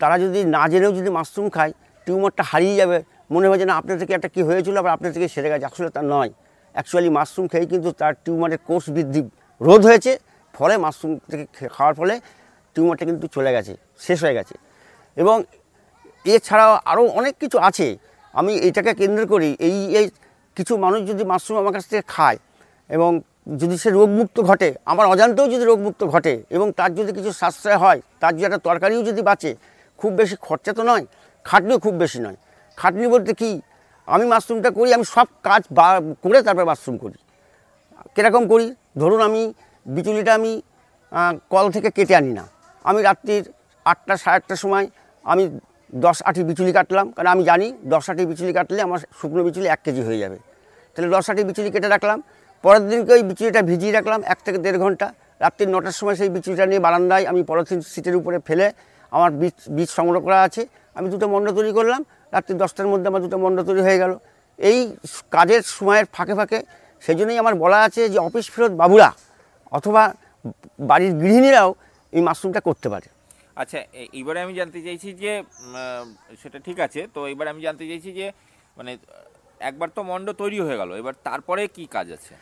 তারা 0.00 0.16
যদি 0.24 0.40
না 0.56 0.62
জেনেও 0.72 0.92
যদি 0.98 1.10
মাশরুম 1.18 1.46
খায়, 1.54 1.72
টিউমারটা 2.06 2.42
হারিয়ে 2.50 2.76
যাবে। 2.80 2.98
মনে 3.34 3.46
হয় 3.48 3.58
যে 3.62 3.66
না 3.70 3.74
আপনার 3.80 3.96
থেকে 4.02 4.12
একটা 4.18 4.28
কী 4.34 4.40
হয়েছিল, 4.48 4.74
আবার 4.82 4.92
আপনার 4.96 5.10
থেকে 5.16 5.26
সেরে 5.34 5.48
গেছে। 5.52 5.66
আসলে 5.70 5.90
তা 5.96 6.00
নয়। 6.14 6.30
অ্যাকচুয়ালি 6.74 7.10
মাশরুম 7.18 7.44
খেয়ে 7.52 7.66
কিন্তু 7.72 7.90
তার 8.00 8.12
টিউমারের 8.24 8.60
কোষ 8.68 8.84
বৃদ্ধি 8.94 9.20
রোধ 9.60 9.82
হয়েছে। 9.88 10.12
ফলে 10.56 10.74
মাশরুম 10.84 11.12
থেকে 11.30 11.44
খাওয়ার 11.76 11.94
ফলে 12.00 12.14
টিউমারটা 12.76 13.04
কিন্তু 13.10 13.26
চলে 13.36 13.50
গেছে, 13.56 13.72
শেষ 14.06 14.18
হয়ে 14.24 14.34
গেছে। 14.38 14.54
এবং 15.16 15.36
এছাড়াও 16.34 16.72
আরও 16.90 17.02
অনেক 17.20 17.34
কিছু 17.42 17.56
আছে। 17.68 17.86
আমি 18.34 18.52
এটাকে 18.68 18.92
কেন্দ্র 19.00 19.22
করি, 19.32 19.48
এই 19.68 19.76
এই 19.98 20.06
কিছু 20.56 20.72
মানুষ 20.84 21.00
যদি 21.10 21.22
মাশরুম 21.32 21.56
আমার 21.62 21.72
কাছ 21.76 21.84
থেকে 21.90 22.04
খায় 22.14 22.38
এবং 22.96 23.10
যদি 23.60 23.76
সে 23.82 23.88
রোগমুক্ত 23.98 24.36
ঘটে, 24.48 24.68
আমার 24.92 25.06
অজান্তেও 25.12 25.46
যদি 25.54 25.64
রোগমুক্ত 25.70 26.02
ঘটে 26.12 26.34
এবং 26.56 26.66
তার 26.78 26.90
যদি 26.98 27.10
কিছু 27.18 27.30
সাশ্রয় 27.40 27.78
হয়, 27.84 28.00
তার 28.20 28.32
যদি 28.36 28.44
একটা 28.48 28.60
তরকারিও 28.68 29.02
যদি 29.08 29.20
বাঁচে, 29.28 29.50
খুব 30.00 30.10
বেশি 30.20 30.36
খরচা 30.46 30.72
তো 30.78 30.82
নয়, 30.90 31.04
খাটনিও 31.46 31.78
খুব 31.84 31.94
বেশি 32.02 32.18
নয়। 32.26 32.38
খাটনি 32.78 33.06
বলতে 33.14 33.32
কি, 33.40 33.50
আমি 34.14 34.24
মাশরুমটা 34.32 34.70
করি, 34.76 34.90
আমি 34.98 35.06
সব 35.14 35.28
কাজ 35.46 35.62
বা, 35.78 35.86
করে 36.22 36.38
তারপর 36.46 36.64
মাশরুম 36.70 36.96
করি। 37.02 37.16
কীরকম 38.14 38.42
করি? 38.52 38.66
ধরুন 39.00 39.20
আমি 39.28 39.42
বিচুলিটা 39.86 40.32
আমি 40.38 40.52
কল 41.52 41.66
থেকে 41.74 41.88
কেটে 41.96 42.14
আনি 42.20 42.32
না। 42.38 42.44
আমি 42.88 42.98
রাত্রির 43.08 43.44
আটটা, 43.86 44.14
সাড়ে 44.22 44.36
আটটার 44.38 44.58
সময় 44.64 44.84
আমি 45.24 45.44
দশ 45.92 46.18
আটি 46.28 46.42
বিচুলি 46.48 46.72
কাটলাম, 46.78 47.06
কারণ 47.16 47.28
আমি 47.34 47.42
জানি 47.50 47.66
দশ 47.94 48.04
আটি 48.10 48.22
বিচুলি 48.30 48.52
কাটলে 48.58 48.80
আমার 48.86 49.00
শুকনো 49.18 49.42
বিচুলি 49.48 49.66
এক 49.74 49.80
কেজি 49.84 50.02
হয়ে 50.08 50.20
যাবে। 50.22 50.38
তাহলে 50.92 51.08
দশ 51.16 51.24
আটি 51.30 51.42
বিচুলি 51.48 51.68
কেটে 51.74 51.88
রাখলাম, 51.94 52.18
পরের 52.64 52.84
দিনকে 52.90 53.10
ওই 53.16 53.22
বিচুলিটা 53.30 53.60
ভিজিয়ে 53.70 53.92
রাখলাম 53.98 54.20
এক 54.32 54.38
থেকে 54.46 54.58
দেড় 54.64 54.78
ঘণ্টা। 54.84 55.06
রাত্রি 55.44 55.64
নটার 55.74 55.96
সময় 56.00 56.16
সেই 56.20 56.30
বিচুলিটা 56.36 56.64
নিয়ে 56.70 56.80
বারান্দায় 56.86 57.24
আমি 57.30 57.40
পলিথিন 57.48 57.78
সিটের 57.92 58.16
উপরে 58.20 58.36
ফেলে 58.48 58.66
আমার 59.12 59.30
বীজ 59.40 59.56
বীজ 59.76 59.88
সংগ্রহ 59.98 60.20
করা 60.26 60.38
আছে। 60.46 60.62
আমি 60.96 61.06
দুটো 61.12 61.26
মণ্ড 61.32 61.46
তৈরি 61.58 61.72
করলাম, 61.78 62.00
রাত্রি 62.34 62.54
দশটার 62.62 62.88
মধ্যে 62.92 63.06
আমার 63.10 63.22
দুটো 63.26 63.36
মণ্ড 63.42 63.58
তৈরি 63.68 63.82
হয়ে 63.86 63.98
গেল। 64.02 64.12
এই 64.58 64.78
কাজের 65.34 65.62
সময়ের 65.76 66.06
ফাঁকে 66.14 66.34
ফাঁকে 66.38 66.58
সেই 67.02 67.16
জন্যই 67.18 67.38
আমার 67.42 67.54
বলা 67.62 67.78
আছে 67.86 68.02
যে 68.12 68.18
অফিস 68.26 68.46
ফেরত 68.52 68.72
বাবুরা 68.80 69.08
অথবা 69.72 70.02
বাড়ির 70.90 71.12
গৃহিণীরাও 71.22 71.70
এই 72.12 72.22
মাশরুমটা 72.26 72.60
করতে 72.68 72.88
পারে। 72.92 73.06
আচ্ছা 73.60 73.78
এইবারে 74.18 74.38
আমি 74.44 74.54
জানতে 74.60 74.78
চাইছি 74.86 75.08
যে 75.22 75.32
সেটা 76.42 76.58
ঠিক 76.66 76.78
আছে, 76.86 77.00
তো 77.14 77.20
এবার 77.32 77.46
আমি 77.52 77.60
জানতে 77.66 77.84
চাইছি 77.90 78.10
যে 78.18 78.26
মানে 78.78 78.92
একবার 79.68 79.88
তো 79.96 80.00
মণ্ড 80.10 80.26
তৈরি 80.40 80.58
হয়ে 80.66 80.78
গেল, 80.80 80.90
এবার 81.00 81.14
তারপরে 81.28 81.62
কি 81.76 81.84
কাজ 81.94 82.06
আছে? 82.16 82.34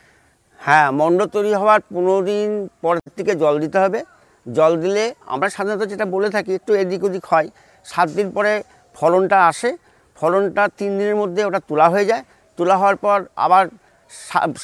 হ্যাঁ 0.59 0.87
মণ্ড 0.99 1.19
তৈরি 1.35 1.51
হওয়ার 1.61 1.81
পনেরো 1.93 2.17
দিন 2.29 2.49
পরের 2.83 3.09
থেকে 3.17 3.33
জল 3.43 3.55
দিতে 3.63 3.77
হবে। 3.83 3.99
জল 4.45 4.71
দিলে 4.83 5.03
আমরা 5.33 5.47
সাধারণত 5.55 5.83
যেটা 5.91 6.05
বলে 6.15 6.29
থাকি, 6.35 6.51
একটু 6.59 6.71
এদিক 6.83 7.01
ওদিক 7.07 7.23
হয়। 7.31 7.47
সাত 7.85 8.07
দিন 8.17 8.27
পরে 8.35 8.53
ফলনটা 8.97 9.37
আসে, 9.51 9.71
ফলনটা 10.17 10.63
তিন 10.79 10.91
দিনের 10.99 11.17
মধ্যে 11.21 11.41
ওটা 11.49 11.59
তোলা 11.69 11.87
হয়ে 11.93 12.05
যায়। 12.11 12.23
তোলা 12.57 12.75
হওয়ার 12.81 12.97
পর 13.05 13.17
আবার 13.45 13.63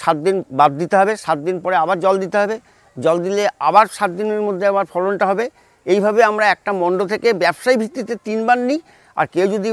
সাত 0.04 0.18
দিন 0.26 0.36
বাদ 0.60 0.72
দিতে 0.82 0.96
হবে, 1.02 1.14
সাত 1.26 1.38
দিন 1.48 1.56
পরে 1.64 1.76
আবার 1.84 1.98
জল 2.06 2.16
দিতে 2.24 2.38
হবে। 2.42 2.56
জল 2.98 3.18
দিলে 3.26 3.44
আবার 3.68 3.86
সাত 3.98 4.12
দিনের 4.20 4.42
মধ্যে 4.48 4.66
আবার 4.72 4.86
ফলনটা 4.94 5.26
হবে। 5.32 5.46
এইভাবে 5.86 6.22
আমরা 6.30 6.46
একটা 6.56 6.72
মণ্ড 6.82 7.00
থেকে 7.12 7.30
ব্যবসায়ী 7.44 7.78
ভিত্তিতে 7.82 8.14
তিনবার 8.28 8.58
নিই, 8.70 8.80
আর 9.18 9.26
কেউ 9.34 9.46
যদি 9.56 9.70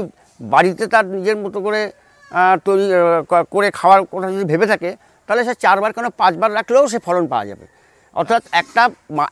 বাড়িতে 0.53 0.83
তার 0.93 1.05
নিজের 1.17 1.37
মতো 1.43 1.57
করে 1.65 1.81
তৈরি 2.67 2.85
করে 3.53 3.67
খাওয়ার 3.79 4.01
কথা 4.11 4.27
যদি 4.35 4.45
ভেবে 4.51 4.67
থাকে, 4.71 4.89
তাহলে 5.27 5.41
সে 5.47 5.53
চারবার 5.63 5.91
কেন 5.95 6.07
পাঁচবার 6.21 6.49
রাখলেও 6.59 6.83
সে 6.93 6.99
ফলন 7.07 7.25
পাওয়া 7.31 7.45
যাবে। 7.51 7.65
অর্থাৎ 8.15 8.41
একটা 8.61 8.83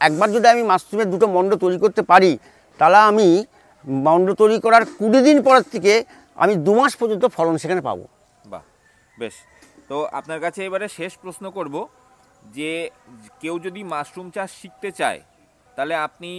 একবার 0.08 0.28
যদি 0.36 0.48
আমি 0.54 0.64
মাশরুমের 0.72 1.08
দুটো 1.14 1.26
মণ্ড 1.36 1.52
তৈরি 1.64 1.78
করতে 1.84 2.02
পারি, 2.12 2.32
তাহলে 2.80 3.00
আমি 3.10 3.28
মণ্ড 4.08 4.28
তৈরি 4.42 4.58
করার 4.66 4.84
কুড়ি 4.98 5.20
দিন 5.28 5.38
পরের 5.48 5.66
থেকে 5.74 5.94
আমি 6.38 6.54
দু 6.66 6.72
মাস 6.80 6.92
পর্যন্ত 7.00 7.24
ফলন 7.38 7.56
সেখানে 7.64 7.82
পাবো। 7.88 8.06
বাহ, 8.52 8.64
বেশ। 9.22 9.36
তো 9.90 9.96
আপনার 10.20 10.40
কাছে 10.46 10.60
এবারে 10.68 10.88
শেষ 10.98 11.12
প্রশ্ন 11.24 11.46
করব 11.58 11.76
যে, 12.58 12.72
কেউ 13.42 13.56
যদি 13.66 13.82
মাশরুম 13.94 14.28
চাষ 14.36 14.50
শিখতে 14.62 14.90
চায়, 15.00 15.20
তাহলে 15.76 15.96
আপনি 16.08 16.32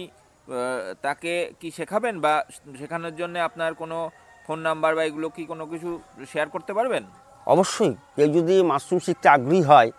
তাকে 1.05 1.33
কি 1.59 1.67
শেখাবেন 1.77 2.15
বা 2.25 2.33
শেখানোর 2.79 3.13
জন্য 3.19 3.35
আপনার 3.47 3.71
কোনো 3.81 3.97
ফোন 4.45 4.59
নাম্বার 4.67 4.91
বা 4.97 5.03
এগুলো 5.09 5.27
কি 5.35 5.43
কোনো 5.51 5.63
কিছু 5.71 5.89
শেয়ার 6.31 6.47
করতে 6.55 6.71
পারবেন? 6.77 7.03
অবশ্যই। 7.47 7.93
কেউ 8.15 8.27
যদি 8.37 8.55
মাশরুম 8.71 8.99
শিখতে 9.05 9.27
আগ্রহী 9.35 9.61
হয় 9.71 9.89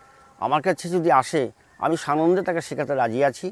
আমার 0.41 0.61
কাছে 0.67 0.87
যদি 0.97 1.11
আসে 1.21 1.43
আমি 1.81 1.97
সানন্দে 2.05 2.43
তাকে 2.49 2.63
শেখাতে 2.69 2.95
রাজি 2.95 3.21
আছি। 3.31 3.47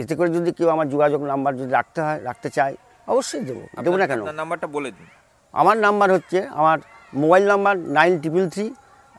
এতে 0.00 0.14
করে 0.18 0.30
যদি 0.38 0.50
কেউ 0.58 0.68
আমার 0.74 0.86
যোগাযোগ 0.94 1.20
নাম্বার 1.32 1.52
যদি 1.60 1.70
রাখতে 1.78 2.00
হয় 2.06 2.18
রাখতে 2.28 2.48
চায় 2.56 2.74
অবশ্যই 3.08 3.42
দেবো। 3.48 3.62
দেবো 3.84 3.96
না 4.00 4.06
কেন? 4.10 4.20
নাম্বারটা 4.42 4.68
বলে 4.76 4.90
দিন। 4.96 5.06
আমার 5.54 5.76
নাম্বার 5.86 6.08
হচ্ছে 6.16 6.38
আমার 6.60 6.78
mobile 7.12 7.44
number 7.52 7.74
nine 7.98 8.12
triple 8.22 8.44
three 8.54 8.66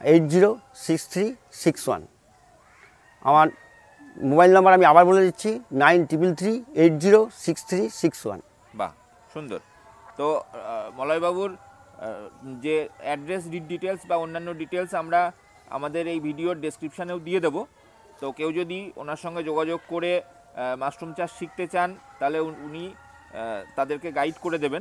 eight 0.01 0.23
zero 0.33 0.49
six 0.85 1.03
three 1.13 1.25
six 1.63 1.81
one. 1.87 2.01
আমার 3.21 3.47
মোবাইল 4.23 4.53
নাম্বার 4.53 4.73
আমি 4.73 4.85
আবার 4.85 5.05
বলে 5.05 5.25
দিচ্ছি, 5.25 5.59
nine 5.71 6.05
triple 6.05 6.35
three 6.35 6.63
eight 6.73 6.93
zero 6.93 7.29
six 7.37 7.65
three 7.65 7.89
six 7.89 8.25
one. 8.25 8.41
বাহ, 8.75 8.91
সুন্দর। 9.33 9.59
তো 10.17 10.43
মলয়বাবুর 10.95 11.57
যে 12.61 12.89
অ্যাড্রেস 12.99 13.43
ডিটেলস 13.47 14.01
বা 14.07 14.15
অন্যান্য 14.15 14.53
ডিটেলস 14.53 14.93
আমরা 14.93 15.31
আমাদের 15.69 16.07
এই 16.07 16.19
ভিডিওর 16.19 16.61
ডেসক্রিপশানেও 16.61 17.19
দিয়ে 17.19 17.39
দেবো। 17.39 17.67
তো 18.19 18.31
কেউ 18.31 18.51
যদি 18.51 18.91
ওনার 18.95 19.17
সঙ্গে 19.17 19.43
যোগাযোগ 19.43 19.79
করে 19.87 20.21
মাশরুম 20.79 21.13
চাষ 21.13 21.31
শিখতে 21.39 21.67
চান, 21.67 21.95
তাহলে 22.19 22.39
উন- 22.39 22.89
তাদেরকে 23.75 24.11
গাইড 24.11 24.35
করে 24.41 24.57
দেবেন। 24.57 24.75